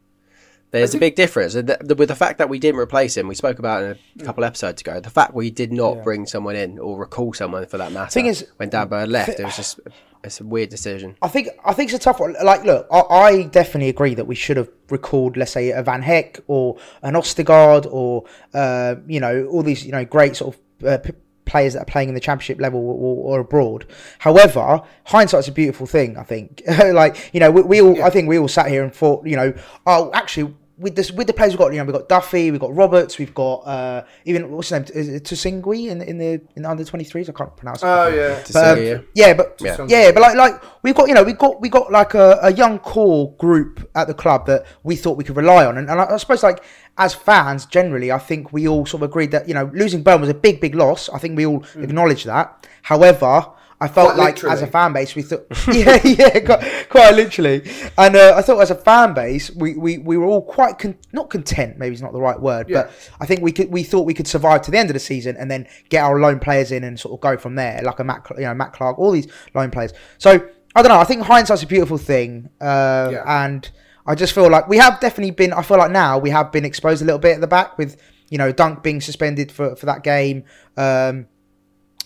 [0.71, 3.29] there's a big difference And the, the, with the fact that we didn't replace him.
[3.29, 4.23] We spoke about it Hmm.
[4.23, 4.99] a couple episodes ago.
[5.01, 8.11] The fact we did not bring someone in or recall someone for that matter.
[8.11, 9.81] Thing is- when Dan Burn left, it was just
[10.25, 11.17] it's a weird decision.
[11.21, 12.35] I think I think it's a tough one.
[12.43, 16.03] Like, look, I, I definitely agree that we should have recalled, let's say, a Van
[16.03, 18.25] Hecke or an Ostigard or
[18.55, 21.13] uh, you know all these you know great sort of uh, p-
[21.45, 23.87] players that are playing in the championship level or, or abroad.
[24.19, 26.17] However, hindsight's a beautiful thing.
[26.17, 28.95] I think, like you know, we, we all I think we all sat here and
[28.95, 29.55] thought, you know,
[29.87, 30.55] oh, actually.
[30.77, 33.17] With this, with the players we've got, you know, we've got Duffy, we've got Roberts,
[33.19, 36.69] we've got uh, even what's his name, is it Tsoungui in in the in the
[36.71, 37.29] under twenty threes.
[37.29, 37.83] I can't pronounce.
[37.83, 37.87] it.
[37.87, 39.77] Oh yeah, But, um, Tsoungui, yeah, but Yeah.
[39.89, 40.11] yeah.
[40.11, 42.81] but like like we've got you know we got we got like a, a young
[42.81, 46.07] core group at the club that we thought we could rely on, and, and I,
[46.15, 46.65] I suppose like
[46.99, 50.21] as fans generally, I think we all sort of agreed that you know losing Burn
[50.21, 51.09] was a big big loss.
[51.09, 52.67] I think we all acknowledge that.
[52.83, 53.47] However.
[53.81, 54.15] I felt.
[54.15, 57.63] Quite like as a fan base, we thought, yeah, yeah, quite, quite literally,
[57.99, 60.97] and uh, I thought as a fan base, we, we, we were all quite con-
[61.13, 62.83] not content, maybe it's not the right word, Yeah.
[62.83, 65.01] but I think we could we thought we could survive to the end of the
[65.01, 67.99] season and then get our loan players in and sort of go from there, like
[67.99, 69.93] a Matt, you know, Matt Clarke, all these loan players.
[70.19, 70.31] So
[70.77, 70.99] I don't know.
[70.99, 73.45] I think hindsight's a beautiful thing, uh, Yeah.
[73.45, 73.69] and
[74.07, 75.53] I just feel like we have definitely been.
[75.53, 77.97] I feel like now we have been exposed a little bit at the back with
[78.31, 80.45] you know Dunk being suspended for for that game.
[80.77, 81.27] Um,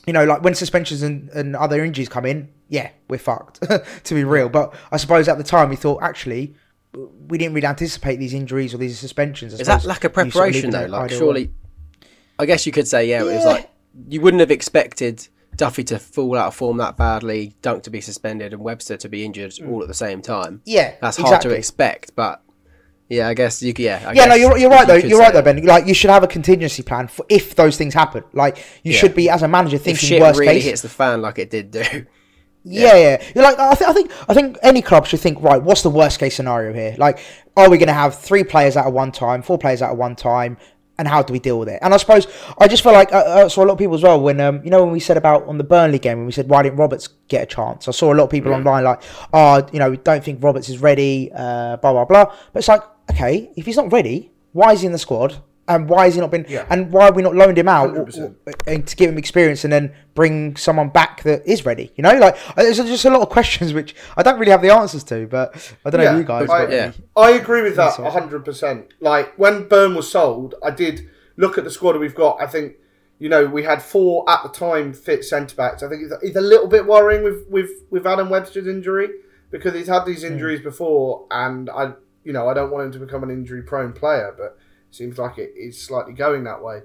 [0.09, 3.61] you know, like when suspensions and, and other injuries come in, yeah, we're fucked,
[4.05, 4.49] to be real.
[4.49, 6.55] But I suppose at the time we thought, actually,
[6.95, 9.53] we didn't really anticipate these injuries or these suspensions.
[9.53, 10.87] I Is that lack of you sort of preparation though?
[10.87, 11.53] Like, surely.
[12.39, 13.71] I guess you could say, yeah, it was like
[14.09, 18.01] you wouldn't have expected Duffy to fall out of form that badly, Dunk to be
[18.01, 19.71] suspended, and Webster to be injured mm.
[19.71, 20.63] all at the same time.
[20.65, 21.51] Yeah, that's hard exactly.
[21.51, 22.17] to expect.
[22.17, 22.43] But
[23.09, 23.73] yeah, I guess you.
[23.75, 25.01] could- Yeah, I yeah, no, you're, you're right though.
[25.01, 25.43] could You're right though.
[25.43, 25.65] Ben.
[25.65, 28.23] Like you should have a contingency plan for if those things happen.
[28.33, 28.99] Like you Yeah.
[28.99, 30.65] should be as a manager If thinking shit worst really case.
[30.65, 31.83] hits the fan like it did do,
[32.65, 33.23] Yeah, yeah.
[33.35, 35.89] You're like, I, th- I think, I think any club should think, right, what's the
[35.91, 36.95] worst case scenario here?
[36.99, 37.19] Like,
[37.57, 39.95] are we going to have three players at a one time, four players at a
[39.95, 40.59] one time,
[40.99, 41.79] and how do we deal with it?
[41.81, 42.27] And I suppose
[42.59, 44.61] I just feel like uh, I saw a lot of people as well when, um,
[44.65, 46.77] you know, when we said about on the Burnley game when we said why didn't
[46.79, 47.89] Roberts get a chance?
[47.89, 50.79] I saw a lot of people online like, oh, you know, don't think Roberts is
[50.79, 52.25] ready, uh, blah blah blah.
[52.53, 55.43] But it's like, okay, if he's not ready, why is he in the squad?
[55.71, 56.47] and why has he not been?
[56.49, 56.65] Yeah.
[56.71, 58.35] And why have we not loaned him out or- or-
[58.67, 61.93] and to give him experience and then bring someone back that is ready?
[61.95, 64.63] You know, like uh, there's just a lot of questions which I don't really have
[64.63, 66.49] the answers to, but I don't know you guys.
[66.49, 66.93] I, Yeah.
[67.15, 68.95] I agree with that hundred percent.
[69.01, 71.03] Like when Burn was sold, I did
[71.37, 72.41] look at the squad we've got.
[72.41, 72.77] I think
[73.19, 75.83] you know we had four at the time fit centre backs.
[75.83, 79.11] I think it's, it's a little bit worrying with with with Adam Webster's injury
[79.51, 81.93] because he's had these injuries before, and I
[82.29, 85.17] you know I don't want him to become an injury prone player, but it seems
[85.17, 86.83] like it is slightly going that way.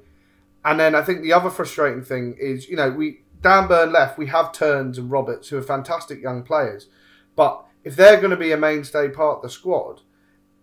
[0.63, 4.17] And then I think the other frustrating thing is, you know, we Dan Burn left.
[4.17, 6.87] We have Turns and Roberts, who are fantastic young players,
[7.35, 9.99] but if they're going to be a mainstay part of the squad,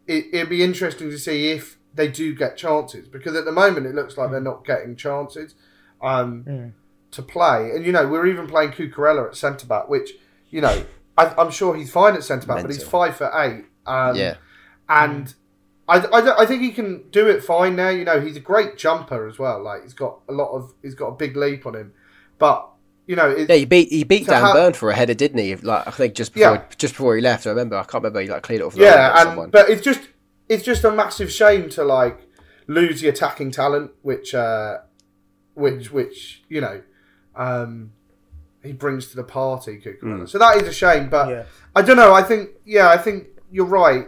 [0.07, 3.85] it, it'd be interesting to see if they do get chances because at the moment
[3.85, 5.57] it looks like they're not getting chances
[6.01, 6.45] um,
[7.11, 7.73] to play.
[7.75, 10.13] And you know, we're even playing Cucurella at centre back, which
[10.49, 10.87] you know
[11.19, 13.67] I, I'm sure he's fine at centre back, but he's five foot eight.
[13.87, 14.37] Um, Yeah.
[14.91, 15.33] And
[15.89, 17.89] I, I, I think he can do it fine now.
[17.89, 19.63] You know, he's a great jumper as well.
[19.63, 21.93] Like he's got a lot of he's got a big leap on him,
[22.39, 22.67] but
[23.07, 25.39] you know, it, Yeah, he beat he beat Dan how- Burn for a header, didn't
[25.39, 25.57] he?
[25.57, 26.63] Like I think just before Yeah.
[26.77, 27.47] just before he left.
[27.47, 27.77] I remember.
[27.77, 28.21] I can't remember.
[28.21, 28.75] He like cleared it off.
[28.75, 29.51] the line yeah, against and someone.
[29.51, 30.01] but it's just
[30.49, 32.21] it's just a massive shame to like
[32.67, 34.79] lose the attacking talent, which uh,
[35.55, 36.83] which which you know
[37.35, 37.93] um,
[38.63, 39.81] he brings to the party.
[39.85, 40.29] Cucurella.
[40.29, 41.45] So that is a shame, but Yeah.
[41.75, 42.13] I don't know.
[42.13, 44.07] I think yeah, I think you're right.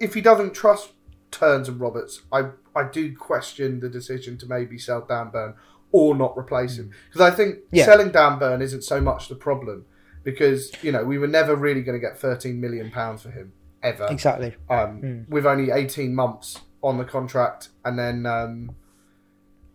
[0.00, 0.92] If he doesn't trust
[1.30, 5.54] Turns and Roberts, I I do question the decision to maybe sell Dan Burn
[5.92, 6.90] or not replace him.
[7.08, 7.84] Because I think Yeah.
[7.84, 9.84] selling Dan Burn isn't so much the problem
[10.24, 13.52] because you know we were never really going to get 13 million pounds for him
[13.82, 14.06] ever.
[14.10, 14.56] Exactly.
[14.70, 18.74] um, with only 18 months on the contract and then um,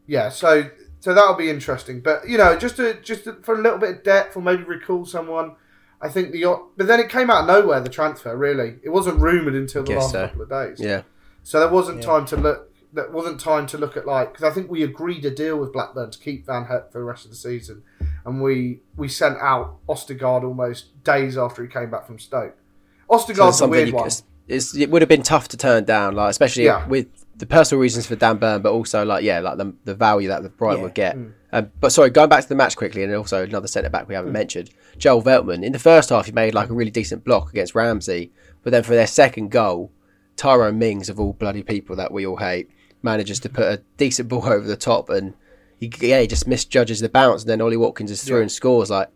[0.07, 2.01] yeah so so that'll be interesting.
[2.01, 4.63] But you know just to just to, for a little bit of depth or maybe
[4.63, 5.55] recall someone
[6.01, 6.43] I think the
[6.77, 9.95] but then it came out of nowhere the transfer really it wasn't rumored until the
[9.95, 10.27] last so.
[10.27, 11.01] couple of days yeah,
[11.43, 12.65] so there wasn't time to look.
[12.91, 15.71] That wasn't time to look at like because I think we agreed a deal with
[15.71, 17.83] Blackburn to keep Van Hecke for the rest of the season,
[18.25, 22.55] and we we sent out Ostigard almost days after he came back from Stoke.
[23.07, 24.07] so Ostigard's it's a something weird you, one.
[24.07, 26.87] it's, it's, it would have been tough to turn down, like especially Yeah.
[26.87, 27.05] with
[27.37, 30.41] the personal reasons for Dan Burn, but also like yeah, like the, the value that
[30.41, 30.83] the Brighton Yeah.
[30.85, 31.15] would get.
[31.15, 31.33] Mm.
[31.51, 34.13] Um, but sorry, going back to the match quickly, and also another centre back we
[34.15, 35.63] haven't mentioned, Joel Veltman.
[35.63, 38.31] In the first half, he made like a really decent block against Ramsey,
[38.63, 39.91] but then for their second goal,
[40.35, 42.69] Tyrone Mings of all bloody people that we all hate
[43.01, 45.33] manages to put a decent ball over the top, and
[45.79, 48.41] he yeah he just misjudges the bounce, and then Ollie Watkins is through Yeah.
[48.43, 49.09] and scores like.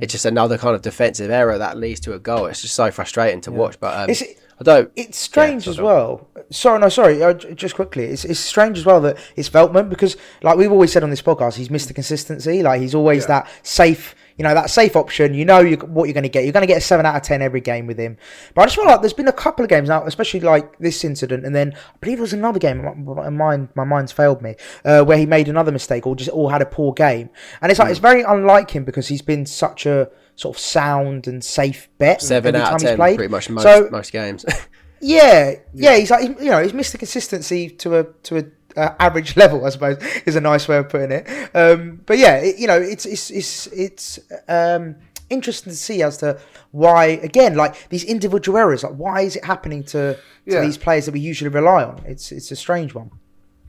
[0.00, 2.46] It's just another kind of defensive error that leads to a goal.
[2.46, 3.80] It's just so frustrating to watch.
[3.80, 4.22] But um, It's-
[4.60, 4.92] I don't.
[4.94, 6.28] It's strange Yeah, as well.
[6.50, 7.22] Sorry, no, sorry.
[7.22, 10.70] Uh, j- just quickly, it's it's strange as well that it's Veltman because, like we've
[10.70, 12.62] always said on this podcast, he's missed the Consistency.
[12.62, 13.28] Like he's always Yeah.
[13.28, 15.32] that safe, you know, that safe option.
[15.32, 16.44] You know you, what you're going to get.
[16.44, 18.18] You're going to get a seven out of ten every game with him.
[18.54, 21.04] But I just feel like there's been a couple of games now, especially like this
[21.04, 22.84] incident, and then I believe it was another game.
[22.84, 26.28] My, my mind, my mind's failed me, uh, where he made another mistake or just
[26.30, 27.30] all had a poor game.
[27.62, 27.92] And it's like Hmm.
[27.92, 32.22] it's very unlike him because he's been such a sort of sound and safe bet
[32.22, 33.16] Seven every out of time he's ten, played.
[33.16, 34.44] pretty much most So- most games.
[35.00, 36.98] yeah, yeah, he's like you know he's Mr.
[36.98, 38.44] Consistency to a to a
[38.80, 41.26] uh, average level, I suppose is a nice way of putting it.
[41.54, 44.96] Um, but yeah, it, you know it's it's it's it's um,
[45.28, 46.38] interesting to see as to
[46.70, 50.60] why again like these individual errors, like why is it happening to, to Yeah.
[50.62, 52.02] these players that we usually rely on?
[52.06, 53.10] It's it's a strange one.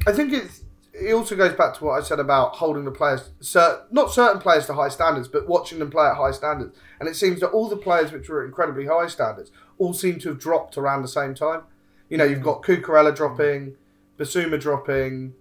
[0.07, 0.61] I think it's
[0.93, 4.41] it also goes back to what I said about holding the players, cer- not certain
[4.41, 6.77] players to high standards, but watching them play at high standards.
[6.99, 10.19] And it seems that all the players which were at incredibly high standards all seem
[10.19, 11.63] to have dropped around the same time.
[12.09, 13.75] You know, you've got Cucurella dropping,
[14.17, 15.33] Bissouma dropping,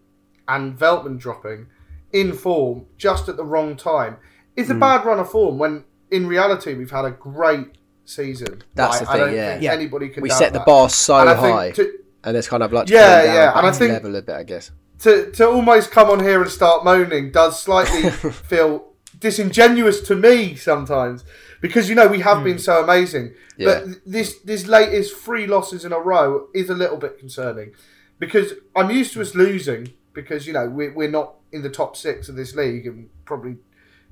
[0.46, 1.66] and Veltman dropping
[2.12, 4.16] in form just at the wrong time.
[4.56, 4.80] It's a hmm.
[4.80, 7.68] bad run of form when in reality we've had a great
[8.04, 8.62] season.
[8.74, 9.50] That's Like, the I thing, don't yeah.
[9.52, 9.72] think Yeah.
[9.72, 10.66] anybody can we set the that.
[10.66, 13.92] bar so And high, to- and it's kind of like Yeah, yeah, and I think-
[13.92, 14.70] level a bit, I guess.
[15.00, 20.54] To to almost come on here and start moaning does slightly feel disingenuous to me
[20.54, 21.24] sometimes.
[21.60, 22.58] Because you know we have been hmm.
[22.58, 23.34] so amazing.
[23.56, 23.80] Yeah.
[23.80, 27.72] but this this latest three losses in a row is a little bit concerning.
[28.18, 29.40] Because I'm used to us hmm.
[29.40, 33.08] losing because you know we're, we're not in the top six of this league and
[33.24, 33.56] probably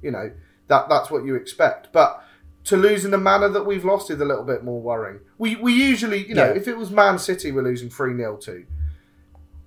[0.02, 0.30] you know
[0.68, 1.88] that that's what you expect.
[1.92, 2.22] But
[2.64, 5.20] to lose in the manner that we've lost is a little bit more worrying.
[5.38, 6.56] We we usually you know Yeah.
[6.56, 8.66] if it was Man City we're losing 3-0 to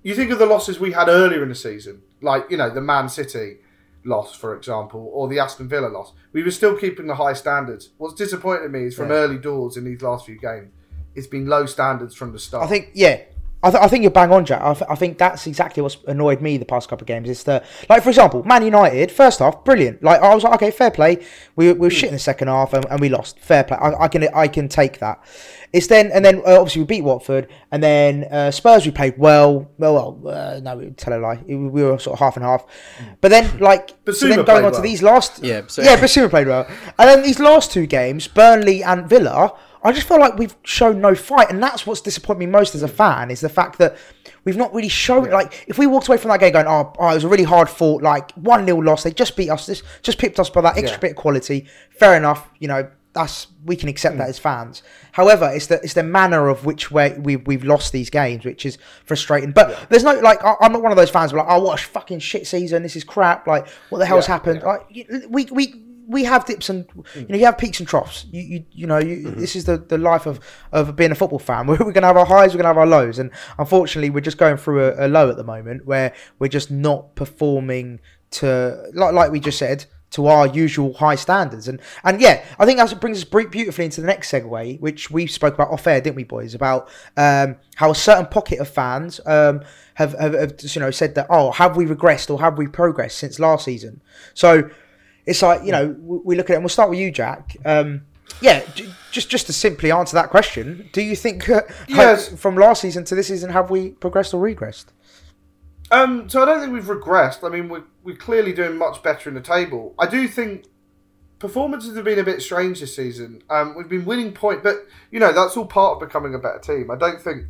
[0.02, 2.80] you think of the losses we had earlier in the season, like you know the
[2.80, 3.58] Man City
[4.04, 6.12] loss, for example, or the Aston Villa loss.
[6.32, 7.90] We were still keeping the high standards.
[7.98, 9.16] What's disappointed me is from Yeah.
[9.16, 10.72] early doors in these last few games,
[11.14, 12.64] it's been low standards from the start.
[12.64, 13.20] I think yeah,
[13.64, 14.60] I, th- I think you're bang on, Jack.
[14.60, 17.28] I, th- I think that's exactly what's annoyed me the past couple of games.
[17.28, 20.02] Is the like, for example, Man United first half, brilliant.
[20.02, 21.24] Like I was like, okay, fair play.
[21.54, 23.38] We, we were shit in the second half and, and we lost.
[23.38, 23.76] Fair play.
[23.76, 25.22] I, I can I can take that.
[25.72, 29.16] It's then and then uh, obviously we beat Watford and then uh, Spurs we played
[29.16, 29.70] well.
[29.78, 31.40] Well, well, uh, no, we tell a lie.
[31.46, 32.66] We we were sort of half and half.
[33.20, 36.28] But then like so then going played on to these last Yeah, so- yeah, Bissouma
[36.30, 36.66] played well.
[36.98, 41.00] And then these last two games, Burnley and Villa, I just feel like we've shown
[41.00, 43.96] no fight, and that's what's disappointed me most as a fan is the fact that
[44.44, 45.30] we've not really shown.
[45.30, 47.44] Like, if we walked away from that game going, "Oh, oh it was a really
[47.44, 50.60] hard fought, like one 0 loss," they just beat us, just just pipped us by
[50.60, 51.00] that extra Yeah.
[51.00, 51.66] bit of quality.
[51.90, 52.88] Fair enough, you know.
[53.14, 54.30] That's we can accept that mm.
[54.30, 54.82] as fans.
[55.12, 58.64] However, it's the it's the manner of which way we we've lost these games, which
[58.64, 59.52] is frustrating.
[59.52, 61.62] But there's no like I, I'm not one of those fans who are like, oh,
[61.62, 62.82] what a fucking shit season.
[62.82, 63.46] This is crap.
[63.46, 64.62] Like, what the hell's Yeah, happened?
[64.64, 65.04] yeah.
[65.10, 68.26] Like, we we we have dips and you know you have peaks and troughs.
[68.30, 70.40] You you, you know you, this is the, the life of,
[70.72, 71.66] of being a football fan.
[71.72, 74.38] We're, we're gonna have our highs, we're gonna have our lows, and unfortunately we're just
[74.38, 78.00] going through a, a low at the moment where we're just not performing
[78.32, 81.68] to like like we just said to our usual high standards.
[81.68, 85.26] And and yeah, I think that brings us beautifully into the next segue, which we
[85.26, 86.54] spoke about off air, didn't we, boys?
[86.54, 89.62] About um, how a certain pocket of fans um,
[89.94, 93.18] have, have, have you know said that oh have we regressed or have we progressed
[93.18, 94.00] since last season?
[94.34, 94.70] So
[95.26, 97.56] it's like you know we look at it and we'll start with you, Jack.
[97.64, 98.02] Um,
[98.40, 98.62] yeah,
[99.10, 102.28] just just to simply answer that question, do you think uh, Yes.
[102.40, 104.86] from last season to this season have we progressed or regressed?
[105.90, 107.44] Um, so I don't think we've regressed.
[107.44, 109.94] I mean, we're, we're clearly doing much better in the table.
[109.98, 110.64] I do think
[111.38, 113.42] performances have been a bit strange this season.
[113.50, 116.58] Um, we've been winning point, but you know that's all part of becoming a better
[116.60, 116.90] team.
[116.90, 117.44] I don't think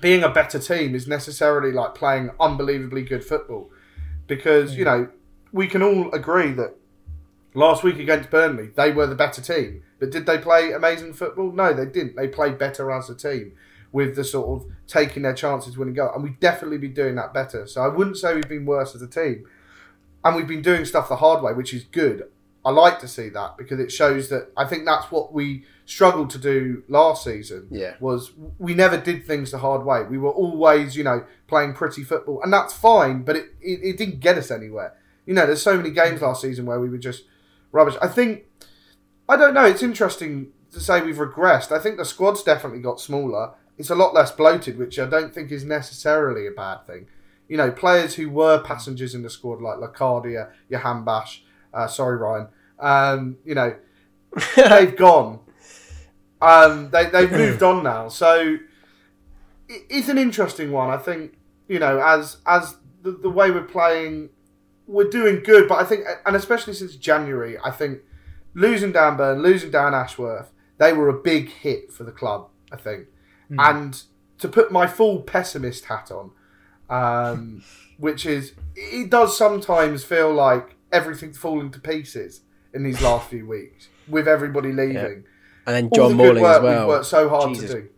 [0.00, 3.70] being a better team is necessarily like playing unbelievably good football,
[4.26, 5.08] because you know
[5.52, 6.74] we can all agree that
[7.54, 9.82] last week against Burnley they were the better team.
[9.98, 11.52] But did they play amazing football?
[11.52, 12.16] No, they didn't.
[12.16, 13.52] They played better as a team
[13.92, 17.34] with the sort of taking their chances winning goal, and we'd definitely be doing that
[17.34, 17.66] better.
[17.66, 19.46] So I wouldn't say we've been worse as a team,
[20.24, 22.24] and we've been doing stuff the hard way, which is good.
[22.64, 26.30] I like to see that because it shows that I think that's what we struggled
[26.30, 27.66] to do last season.
[27.70, 27.94] Yeah.
[28.00, 30.04] was we never did things the hard way.
[30.04, 33.96] We were always, you know, playing pretty football, and that's fine, but it, it, it
[33.98, 34.94] didn't get us anywhere.
[35.26, 37.24] You know, there's so many games last season where we were just
[37.72, 37.94] rubbish.
[38.00, 38.44] I think
[39.28, 39.64] I don't know.
[39.64, 41.72] It's interesting to say we've regressed.
[41.72, 43.54] I think the squad's definitely got smaller.
[43.78, 47.06] It's a lot less bloated, which I don't think is necessarily a bad thing.
[47.48, 52.16] You know, players who were passengers in the squad like Locadia, Johan Bash, uh, sorry
[52.16, 53.74] Ryan, um, you know,
[54.56, 55.40] they've gone.
[56.40, 58.58] Um, they they've moved on now, so
[59.68, 60.90] it's an interesting one.
[60.90, 61.34] I think
[61.68, 64.30] you know, as as the, the way we're playing,
[64.92, 68.00] we're doing good, but I think, and especially since January, I think
[68.54, 72.48] losing Dan Burn, losing Dan Ashworth, they were a big hit for the club.
[72.70, 73.06] I think,
[73.50, 74.02] and
[74.38, 76.30] to put my full pessimist hat on,
[76.88, 77.62] um,
[77.98, 82.42] which is it does sometimes feel like everything's falling to pieces
[82.74, 85.24] in these last few weeks with everybody leaving.
[85.66, 86.62] And then John the work as well.
[86.62, 87.70] we've worked so hard Jesus.
[87.70, 87.88] to do.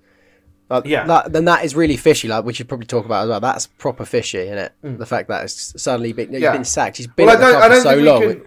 [0.71, 1.07] Like, Yeah.
[1.07, 2.27] that- then that is really fishy.
[2.29, 3.41] Like we should probably talk about as well.
[3.41, 4.73] That's proper fishy, isn't it?
[4.83, 6.41] The fact that it's suddenly been, Mm.
[6.41, 6.53] Yeah.
[6.53, 6.97] been sacked.
[6.97, 8.21] He's been Well, at the club for so long.
[8.23, 8.43] can.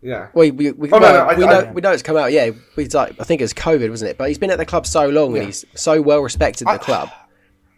[0.00, 0.28] Yeah.
[0.32, 2.30] We, we, we, Oh, no, no, I- we I- know we know it's come out.
[2.30, 4.16] Yeah, we like I think it's COVID, wasn't it?
[4.18, 5.38] But he's been at the club so long Yeah.
[5.38, 7.10] and he's so well respected at the club,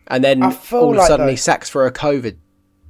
[0.08, 2.36] and then I all of a sudden though- he sacks for a COVID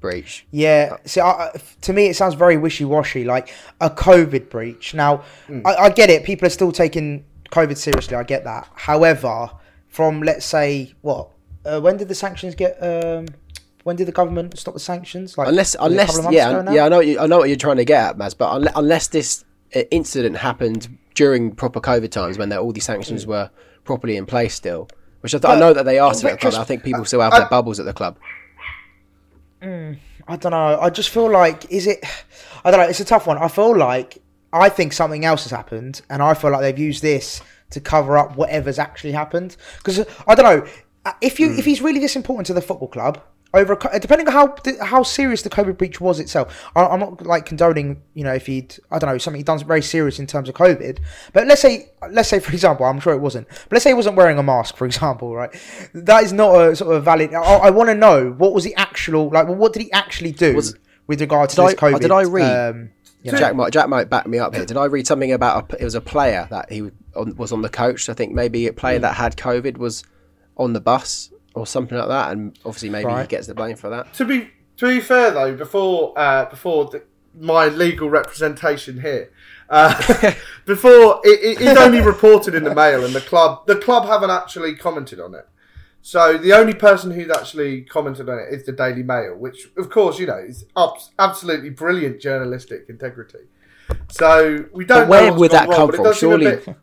[0.00, 0.46] breach.
[0.50, 4.94] Yeah, see, I, I- to me, it sounds very wishy-washy, like a COVID breach.
[4.94, 5.60] Now, Hmm.
[5.64, 8.16] I, I get it; people are still taking COVID seriously.
[8.16, 8.66] I get that.
[8.74, 9.50] However,
[9.90, 11.30] from let's say what,
[11.64, 12.82] uh, when did the sanctions get?
[12.82, 13.26] Um,
[13.82, 15.36] when did the government stop the sanctions?
[15.36, 17.18] Like Unless, was it a unless, couple of months yeah, yeah, I know, what you,
[17.18, 18.36] I know what you're trying to get at, Maz.
[18.36, 23.26] But unless, unless this uh, incident happened during proper COVID times when all these sanctions
[23.26, 23.50] were
[23.84, 24.88] properly in place still,
[25.20, 26.60] which I, th- I know that they are still at the club.
[26.60, 28.18] I think people still have I- their bubbles at the club.
[29.62, 30.78] I don't know.
[30.80, 32.04] I just feel like is it?
[32.64, 32.86] I don't know.
[32.86, 33.38] It's a tough one.
[33.38, 34.22] I feel like
[34.52, 38.18] I think something else has happened, and I feel like they've used this to cover
[38.18, 39.56] up whatever's actually happened.
[39.78, 40.66] Because I don't know
[41.04, 43.20] uh, if you if he's really this important to the football club.
[43.52, 47.26] Over a depending on how how serious the COVID breach was itself, I, I'm not
[47.26, 48.00] like condoning.
[48.14, 50.54] You know, if he'd I don't know something he done very serious in terms of
[50.54, 51.00] COVID,
[51.32, 53.48] but let's say let's say for example, I'm sure it wasn't.
[53.48, 55.50] But let's say he wasn't wearing a mask, for example, right?
[55.94, 57.34] That is not a sort of valid.
[57.34, 59.48] I, I want to know what was the actual like.
[59.48, 60.76] Well, what did he actually do Was-
[61.08, 62.00] with regard to Did I- COVID?
[62.02, 62.90] did I read- Um,
[63.22, 64.64] you know, Jack might Jack might back me up here.
[64.64, 67.62] Did I read something about a, it was a player that he on, was on
[67.62, 68.08] the coach?
[68.08, 70.04] I think maybe a player that had COVID was
[70.56, 73.90] on the bus or something like that, and obviously maybe he gets the blame for
[73.90, 74.12] that.
[74.14, 77.02] To be to be fair though, before uh, before the,
[77.38, 79.30] my legal representation here,
[79.68, 79.94] uh,
[80.64, 84.30] before it, it is only reported in the mail, and the club the club haven't
[84.30, 85.46] actually commented on it.
[86.02, 89.90] So the only person who's actually commented on it is the Daily Mail, which of
[89.90, 90.64] course you know is
[91.18, 93.40] absolutely brilliant journalistic integrity.
[94.10, 95.02] So we don't.
[95.02, 96.04] But where would that come from?
[96.04, 96.76] does seem a Surely- bit-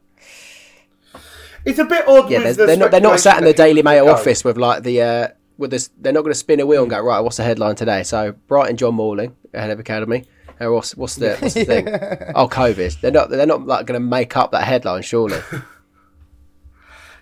[1.65, 2.29] it's a bit odd.
[2.29, 2.91] Yeah, they're, the they're not.
[2.91, 5.01] They're not sat in the Daily Mail office with like the.
[5.01, 7.19] Uh, with this, they're not going to spin a wheel and go right.
[7.19, 8.03] What's the headline today?
[8.03, 10.25] So Brighton, John Morling, head of academy.
[10.61, 11.87] Uh, what's what's the what's the thing?
[12.35, 13.01] Oh, COVID.
[13.01, 13.29] They're not.
[13.29, 15.39] They're not like going to make up that headline, surely.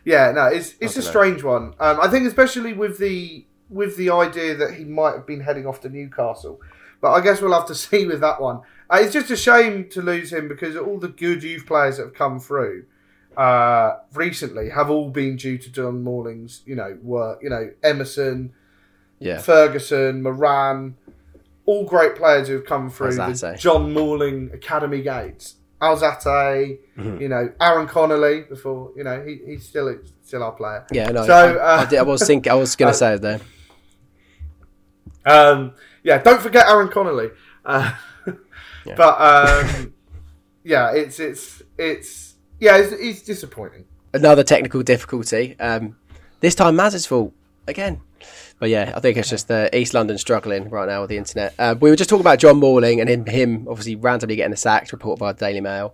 [0.06, 1.10] Yeah, no, it's it's a dunno.
[1.10, 1.74] strange one.
[1.80, 5.66] Um, I think especially with the with the idea that he might have been heading
[5.66, 6.62] off to Newcastle,
[7.02, 8.62] but I guess we'll have to see with that one.
[8.90, 12.04] Uh, it's just a shame to lose him because all the good youth players that
[12.04, 12.86] have come through
[13.36, 17.40] uh, recently have all been due to John Morling's, you know, work.
[17.42, 18.54] You know, Emerson,
[19.20, 19.40] Yeah.
[19.40, 20.96] Ferguson, Moran,
[21.66, 23.56] all great players who have come through the.
[23.60, 25.56] John Morling Academy gates.
[25.86, 27.22] Alzate, Mm-hmm.
[27.22, 30.86] you know, Aaron Connolly before, you know, he, he's still still our player.
[30.92, 31.26] Yeah, no.
[31.26, 32.52] So, I, I, uh, did, I was thinking.
[32.52, 33.42] I was going uh, to say it there.
[35.26, 35.74] Um,
[36.04, 37.30] yeah, don't forget Aaron Connolly.
[37.66, 37.92] Uh,
[38.96, 39.94] But um,
[40.64, 43.86] yeah, it's it's it's yeah, it's, it's disappointing.
[44.14, 45.60] Another technical difficulty.
[45.60, 45.96] Um,
[46.40, 47.34] this time Maz's fault
[47.68, 48.02] again.
[48.60, 51.54] But yeah, I think it's just uh, East London struggling right now with the internet.
[51.60, 54.58] Uh, we were just talking about John Morling and him, him obviously randomly getting the
[54.58, 55.94] sacked, reported by the Daily Mail,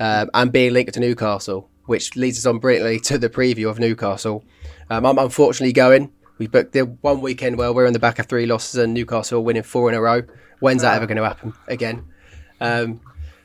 [0.00, 3.78] um, and being linked to Newcastle, which leads us on brilliantly to the preview of
[3.78, 4.44] Newcastle.
[4.90, 6.12] Um, I'm unfortunately going.
[6.38, 9.44] We booked the one weekend where we're in the back of three losses and Newcastle
[9.44, 10.22] winning four in a row.
[10.58, 12.06] When's that ever going to happen again?
[12.60, 13.00] Um,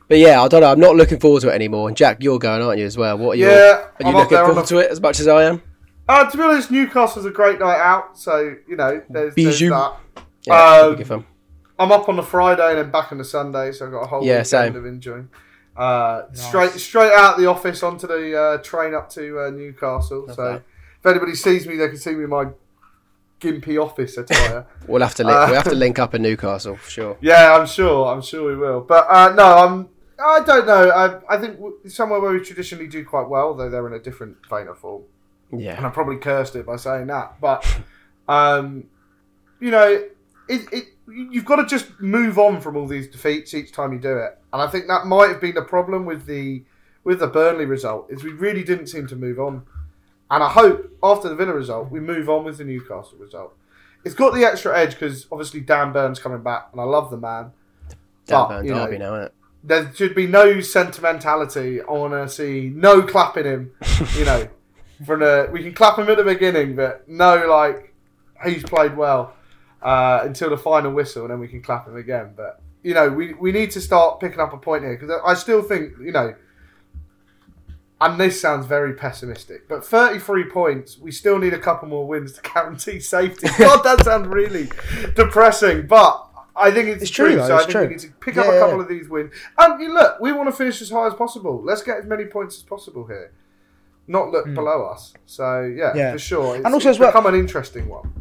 [0.08, 0.72] but yeah, I don't know.
[0.72, 1.88] I'm not looking forward to it anymore.
[1.88, 3.18] And Jack, you're going, aren't you, as well?
[3.18, 3.48] What are you?
[3.48, 5.62] Yeah, are you I'm looking forward the- to it as much as I am?
[6.08, 9.70] Uh, to be honest, Newcastle's a great night out, so you know there's, there's Bijou.
[9.72, 9.94] that.
[10.46, 11.26] Yeah, Um, good fun.
[11.80, 14.08] I'm up on the Friday and then back on the Sunday, so I've got a
[14.08, 14.76] whole Yeah, weekend same.
[14.76, 15.30] of enjoying.
[15.76, 20.26] Uh, Straight straight out the office onto the uh, train up to uh, Newcastle.
[20.34, 20.64] so that.
[21.00, 22.46] if anybody sees me, they can see me in my
[23.42, 24.66] gimpy office attire.
[24.88, 27.18] We'll have to link, Uh, we'll have to link up in Newcastle for sure.
[27.22, 28.08] yeah, I'm sure.
[28.08, 28.82] I'm sure we will.
[28.82, 29.90] But uh, no, I'm.
[30.18, 30.90] I don't know.
[30.92, 34.38] I, I think somewhere where we traditionally do quite well, though they're in a different
[34.50, 35.04] vein of form.
[35.52, 37.40] And Yeah, I probably cursed it by saying that.
[37.40, 37.66] But
[38.28, 38.86] um,
[39.60, 40.04] you know,
[40.50, 44.00] it, it you've got to just move on from all these defeats each time you
[44.00, 46.64] do it, and I think that might have been the problem with the
[47.04, 49.64] with the Burnley result is we really didn't seem to move on,
[50.32, 53.56] and I hope after the Villa result we move on with the Newcastle result.
[54.04, 57.18] It's got the extra edge because obviously Dan Burn's coming back, and I love the
[57.18, 57.52] man.
[58.28, 59.34] down but, Burn you know, Derby now, isn't it?
[59.66, 61.82] there should be no sentimentality.
[61.82, 63.72] I want to see no clapping him.
[64.18, 64.48] You know,
[65.06, 67.94] from the we can clap him at the beginning, but no like
[68.44, 69.34] he's played well
[69.82, 72.34] uh, until the final whistle, and then we can clap him again.
[72.36, 75.34] But you know, we we need to start picking up a point here because I
[75.34, 76.36] still think you know.
[78.02, 82.34] And this sounds very pessimistic, but 33 points, we still need a couple more wins
[82.34, 83.48] to guarantee safety.
[83.58, 84.68] God, that sounds really
[85.16, 87.38] depressing, but I think it's, It's true, true.
[87.38, 87.82] though, so I think true.
[87.84, 88.84] we need to pick up a couple yeah.
[88.84, 89.34] of these wins.
[89.58, 91.62] And you look, we want to finish as high as possible.
[91.64, 93.32] Let's get as many points as possible here,
[94.08, 95.14] not look below us.
[95.26, 95.98] So yeah, Hmm.
[95.98, 96.12] Yeah.
[96.14, 96.56] for sure.
[96.56, 98.12] It's, And also it's as well- become an interesting one.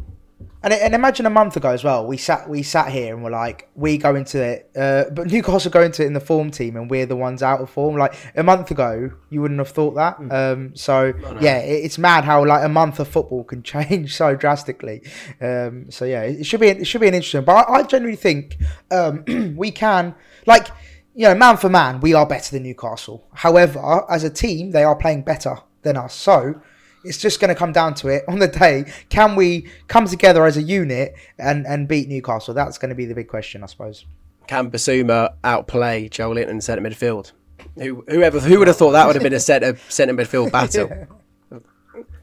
[0.63, 2.07] And, and imagine a month ago as well.
[2.07, 5.69] We sat we sat here and we're like, we go into it, uh, but Newcastle
[5.69, 7.97] go into it in the form team, and we're the ones out of form.
[7.97, 10.17] Like a month ago, you wouldn't have thought that.
[10.31, 14.33] Um, so yeah, it, it's mad how like a month of football can change so
[14.33, 15.03] drastically.
[15.39, 17.43] Um, so yeah, it should be it should be an interesting.
[17.43, 18.57] But I, I generally think
[18.89, 19.23] um,
[19.55, 20.15] we can
[20.47, 20.69] like
[21.13, 23.27] you know man for man, we are better than Newcastle.
[23.35, 26.13] However, as a team, they are playing better than us.
[26.13, 26.61] So
[27.05, 28.91] it's just going to come down to it on the day.
[29.07, 32.53] Can we come together as a unit and, and beat Newcastle?
[32.53, 34.05] That's going to be the big question, I suppose.
[34.47, 37.31] Can Bissouma outplay Joelinton in centre midfield?
[37.77, 40.89] Who, whoever, who would have thought that would have been a centre centre midfield battle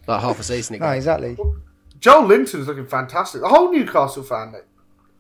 [0.07, 0.87] like half a season ago?
[0.87, 1.37] No, exactly.
[1.99, 3.41] Joelinton's looking fantastic.
[3.41, 4.55] The whole Newcastle fan,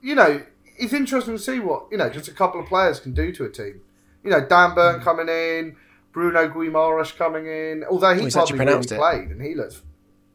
[0.01, 0.43] you know,
[0.76, 3.45] it's interesting to see what you know just a couple of players can do to
[3.45, 3.80] a team.
[4.24, 5.03] You know, Dan Burn Mm.
[5.05, 5.76] coming in,
[6.12, 7.84] Bruno Guimaraes coming in.
[7.90, 8.98] Although he he's actually probably really pronounced it.
[8.98, 9.82] played and he looks,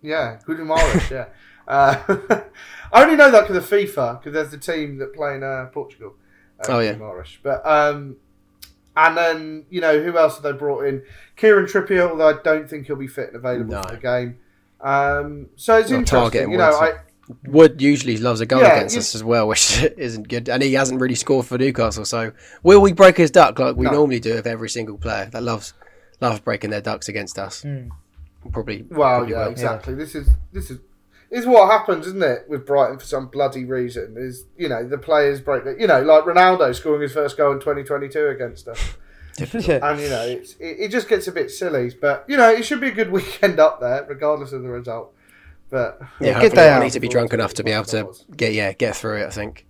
[0.02, 1.26] yeah, Guimaraes, yeah.
[1.68, 2.42] Uh,
[2.94, 5.66] I only know that because of FIFA because there's the team that play in uh,
[5.74, 6.16] Portugal.
[6.60, 6.94] Uh, Oh, yeah.
[6.96, 7.38] Guimaraes.
[7.44, 8.16] But um,
[8.96, 11.04] and then you know who else have they brought in?
[11.36, 13.82] Kieran Trippier, although I don't think he'll be fit and available No.
[13.84, 14.40] for the game.
[14.80, 16.52] Um, so it's Well, interesting.
[16.52, 16.94] You know, I,
[17.46, 20.74] Wood usually loves a goal Yeah, against us as well, which isn't good, and he
[20.74, 22.06] hasn't really scored for Newcastle.
[22.06, 22.32] So
[22.64, 23.92] will we break his duck like we No.
[23.92, 25.74] normally do with every single player that loves
[26.22, 27.64] loves breaking their ducks against us?
[27.64, 27.90] Hmm.
[28.52, 28.86] Probably.
[28.90, 29.52] Well, probably yeah, will.
[29.52, 29.94] exactly.
[29.94, 30.80] This is this is
[31.30, 34.16] is what happens, isn't it, with Brighton for some bloody reason?
[34.18, 37.52] Is you know the players break their, you know like Ronaldo scoring his first goal
[37.52, 38.80] in 2022 against us,
[39.68, 39.80] yeah.
[39.92, 41.92] and you know it's, it, it just gets a bit silly.
[42.00, 45.14] But you know it should be a good weekend up there, regardless of the result.
[45.70, 46.84] But Yeah, good day I out.
[46.84, 49.28] need to be drunk enough to be able to get yeah get through it.
[49.28, 49.66] I think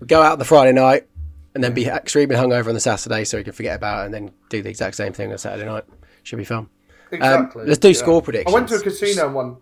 [0.00, 1.06] we go out the Friday night
[1.54, 4.14] and then be extremely hungover on the Saturday, so we can forget about it, and
[4.14, 5.84] then do the exact same thing on Saturday night.
[6.22, 6.68] Should be fun.
[7.10, 7.62] exactly.
[7.62, 7.94] Um, let's do yeah.
[7.94, 8.54] score predictions.
[8.54, 9.56] I went to a casino and won.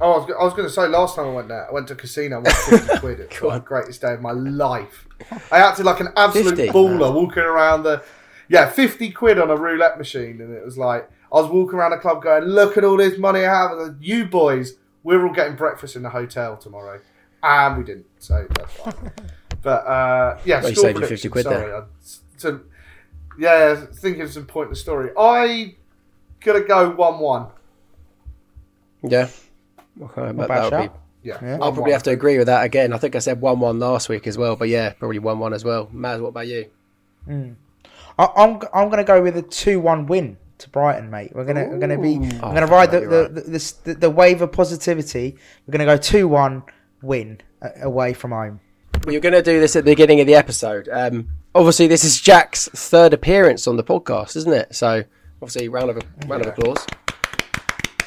[0.00, 1.86] Oh, I was, I was going to say last time I went there, I went
[1.86, 3.20] to a casino and won 50 quid.
[3.30, 5.06] It was the greatest day of my life.
[5.52, 6.72] I acted like an absolute 50?
[6.72, 8.02] baller walking around the.
[8.48, 10.40] Yeah, 50 quid on a roulette machine.
[10.40, 13.18] And it was like, I was walking around the club going, look at all this
[13.18, 13.78] money I have.
[13.78, 14.74] And you boys,
[15.04, 17.00] we're all getting breakfast in the hotel tomorrow.
[17.42, 18.06] And we didn't.
[18.18, 19.12] So that's fine.
[19.62, 21.72] but uh, yeah, Well, you score saved your 50 quid sorry.
[21.72, 21.82] I-
[22.36, 22.60] So,
[23.38, 25.10] yeah, thinking of some pointless story.
[25.16, 25.76] I
[26.40, 27.46] gonna go 1 1.
[29.04, 29.28] Yeah.
[30.02, 30.76] Okay, but bad that'll be.
[30.86, 31.00] shout.
[31.22, 31.58] Yeah.
[31.60, 31.74] I'll 1-1.
[31.74, 32.92] probably have to agree with that again.
[32.92, 35.86] I think I said one-one last week as well, but yeah, probably one-one as well.
[35.86, 36.70] Maz, what about you?
[37.28, 41.32] I, I'm I'm gonna go with a two-one win to Brighton, mate.
[41.34, 43.34] We're gonna we're gonna be Oh, I'm gonna ride the the, right.
[43.34, 45.36] the, the, the the wave of positivity.
[45.66, 46.62] We're gonna go two-one
[47.02, 48.60] win uh, away from home.
[49.06, 50.88] We were going to do this at the beginning of the episode.
[50.90, 54.74] Um, obviously, this is Jack's third appearance on the podcast, isn't it?
[54.74, 55.02] So,
[55.42, 56.86] obviously, round of round of applause.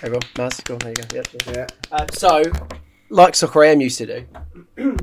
[0.02, 1.16] Everyone, Maz, go on, there you go.
[1.16, 1.56] Yep, yep.
[1.56, 1.68] Yeah.
[1.92, 2.42] Uh, so,
[3.10, 4.06] like Soccer AM used to
[4.78, 4.98] do,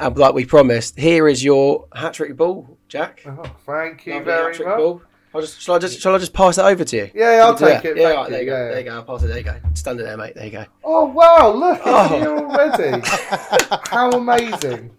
[0.00, 3.22] and like we promised, here is your hat trick ball, Jack.
[3.26, 4.58] Oh, thank you Lovely very much.
[4.78, 5.02] ball.
[5.36, 7.10] I'll just, shall I just, shall I just pass it over to you?
[7.14, 8.56] Yeah, yeah, I'll Can you do take it, Yeah, right, there you, you go.
[8.58, 8.94] yeah, There you go.
[8.94, 9.26] I'll pass it.
[9.28, 9.56] There you go.
[9.74, 10.34] Stand it there, mate.
[10.34, 10.64] There you go.
[10.82, 11.52] Oh wow!
[11.52, 12.08] Look, it's Oh.
[12.18, 13.02] here already.
[13.90, 14.90] How amazing!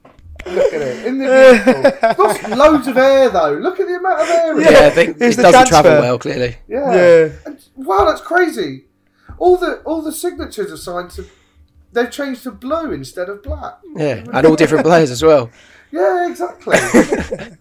[0.46, 1.26] Look at it in the
[1.66, 2.24] vehicle.
[2.26, 3.54] Lost loads of air though.
[3.54, 4.52] Look at the amount of air.
[4.58, 4.84] in Yeah, it.
[4.86, 6.02] I think Here's it the doesn't travel transfer.
[6.08, 6.20] well.
[6.20, 6.94] Clearly, yeah.
[6.96, 7.30] Yeah.
[7.46, 8.86] And, wow, that's crazy.
[9.40, 11.26] All the all the signatures are signed to.
[11.92, 13.80] They've changed to blue instead of black.
[13.96, 15.50] yeah, and all different players as well.
[15.92, 16.78] Yeah, exactly.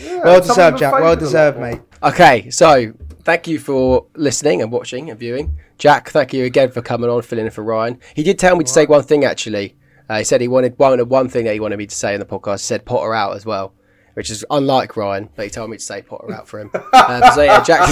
[0.00, 0.92] Yeah, Well deserved, Jack.
[0.94, 1.80] Well deserved, mate.
[2.02, 2.92] Okay, so
[3.24, 5.56] thank you for listening and watching and viewing.
[5.78, 7.98] Jack, thank you again for coming on, filling in for Ryan.
[8.14, 9.76] He did tell me to say one thing actually.
[10.08, 12.20] Uh, he said he wanted wanted one thing that he wanted me to say in
[12.20, 12.54] the podcast.
[12.60, 13.72] He said Potter out as well,
[14.14, 16.70] which is unlike Ryan, but he told me to say Potter out for him.
[16.92, 17.88] Uh, so yeah, Jack,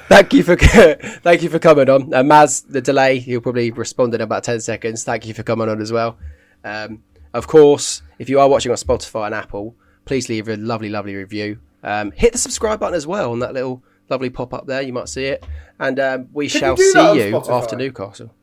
[0.08, 0.56] thank you for
[1.22, 2.12] thank you for coming on.
[2.12, 5.04] Uh, Maz, the delay, he'll probably respond in about ten seconds.
[5.04, 6.18] Thank you for coming on as well.
[6.64, 9.76] Um, of course, if you are watching on Spotify and Apple,
[10.10, 11.56] please leave a lovely, lovely review.
[11.84, 14.82] Um, hit the subscribe button as well on that little lovely pop up there.
[14.82, 15.46] You might see it.
[15.78, 17.62] And um, we Can shall on see you Spotify?
[17.62, 18.34] after Newcastle.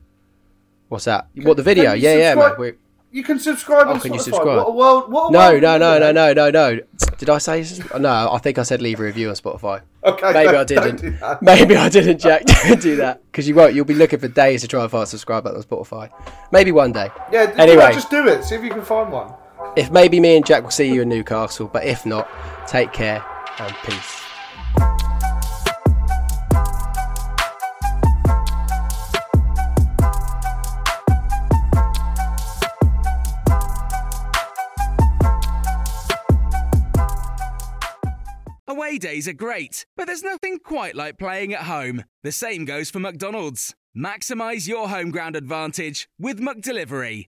[0.87, 1.27] What's that?
[1.35, 1.91] what the video?
[1.91, 2.57] can you Yeah, yeah, mate.
[2.57, 2.77] We're-
[3.11, 4.45] You can subscribe Oh, on can you subscribe?
[4.59, 5.11] What a world!
[5.11, 6.79] What a No, world no, no, no, no, no, no.
[7.17, 7.65] Did I say?
[7.99, 9.81] No, I think I said leave a review on Spotify.
[10.05, 11.01] Okay, Maybe don't- I didn't.
[11.01, 11.17] do.
[11.41, 12.43] Maybe I didn't, Jack.
[12.67, 13.73] Don't do that because you won't.
[13.75, 16.09] You'll be looking for days to try and find a subscribe button on Spotify.
[16.53, 17.09] Maybe one day.
[17.31, 17.91] Yeah, Anyway.
[17.91, 18.43] just do it.
[18.45, 19.33] See if you can find one.
[19.77, 22.27] If maybe me and Jack will see you in Newcastle, but if not,
[22.65, 23.23] take care
[23.59, 24.23] and peace.
[38.67, 42.03] Away days are great, but there's nothing quite like playing at home.
[42.23, 43.75] The same goes for McDonald's.
[43.95, 47.27] Maximize your home ground advantage with McDelivery.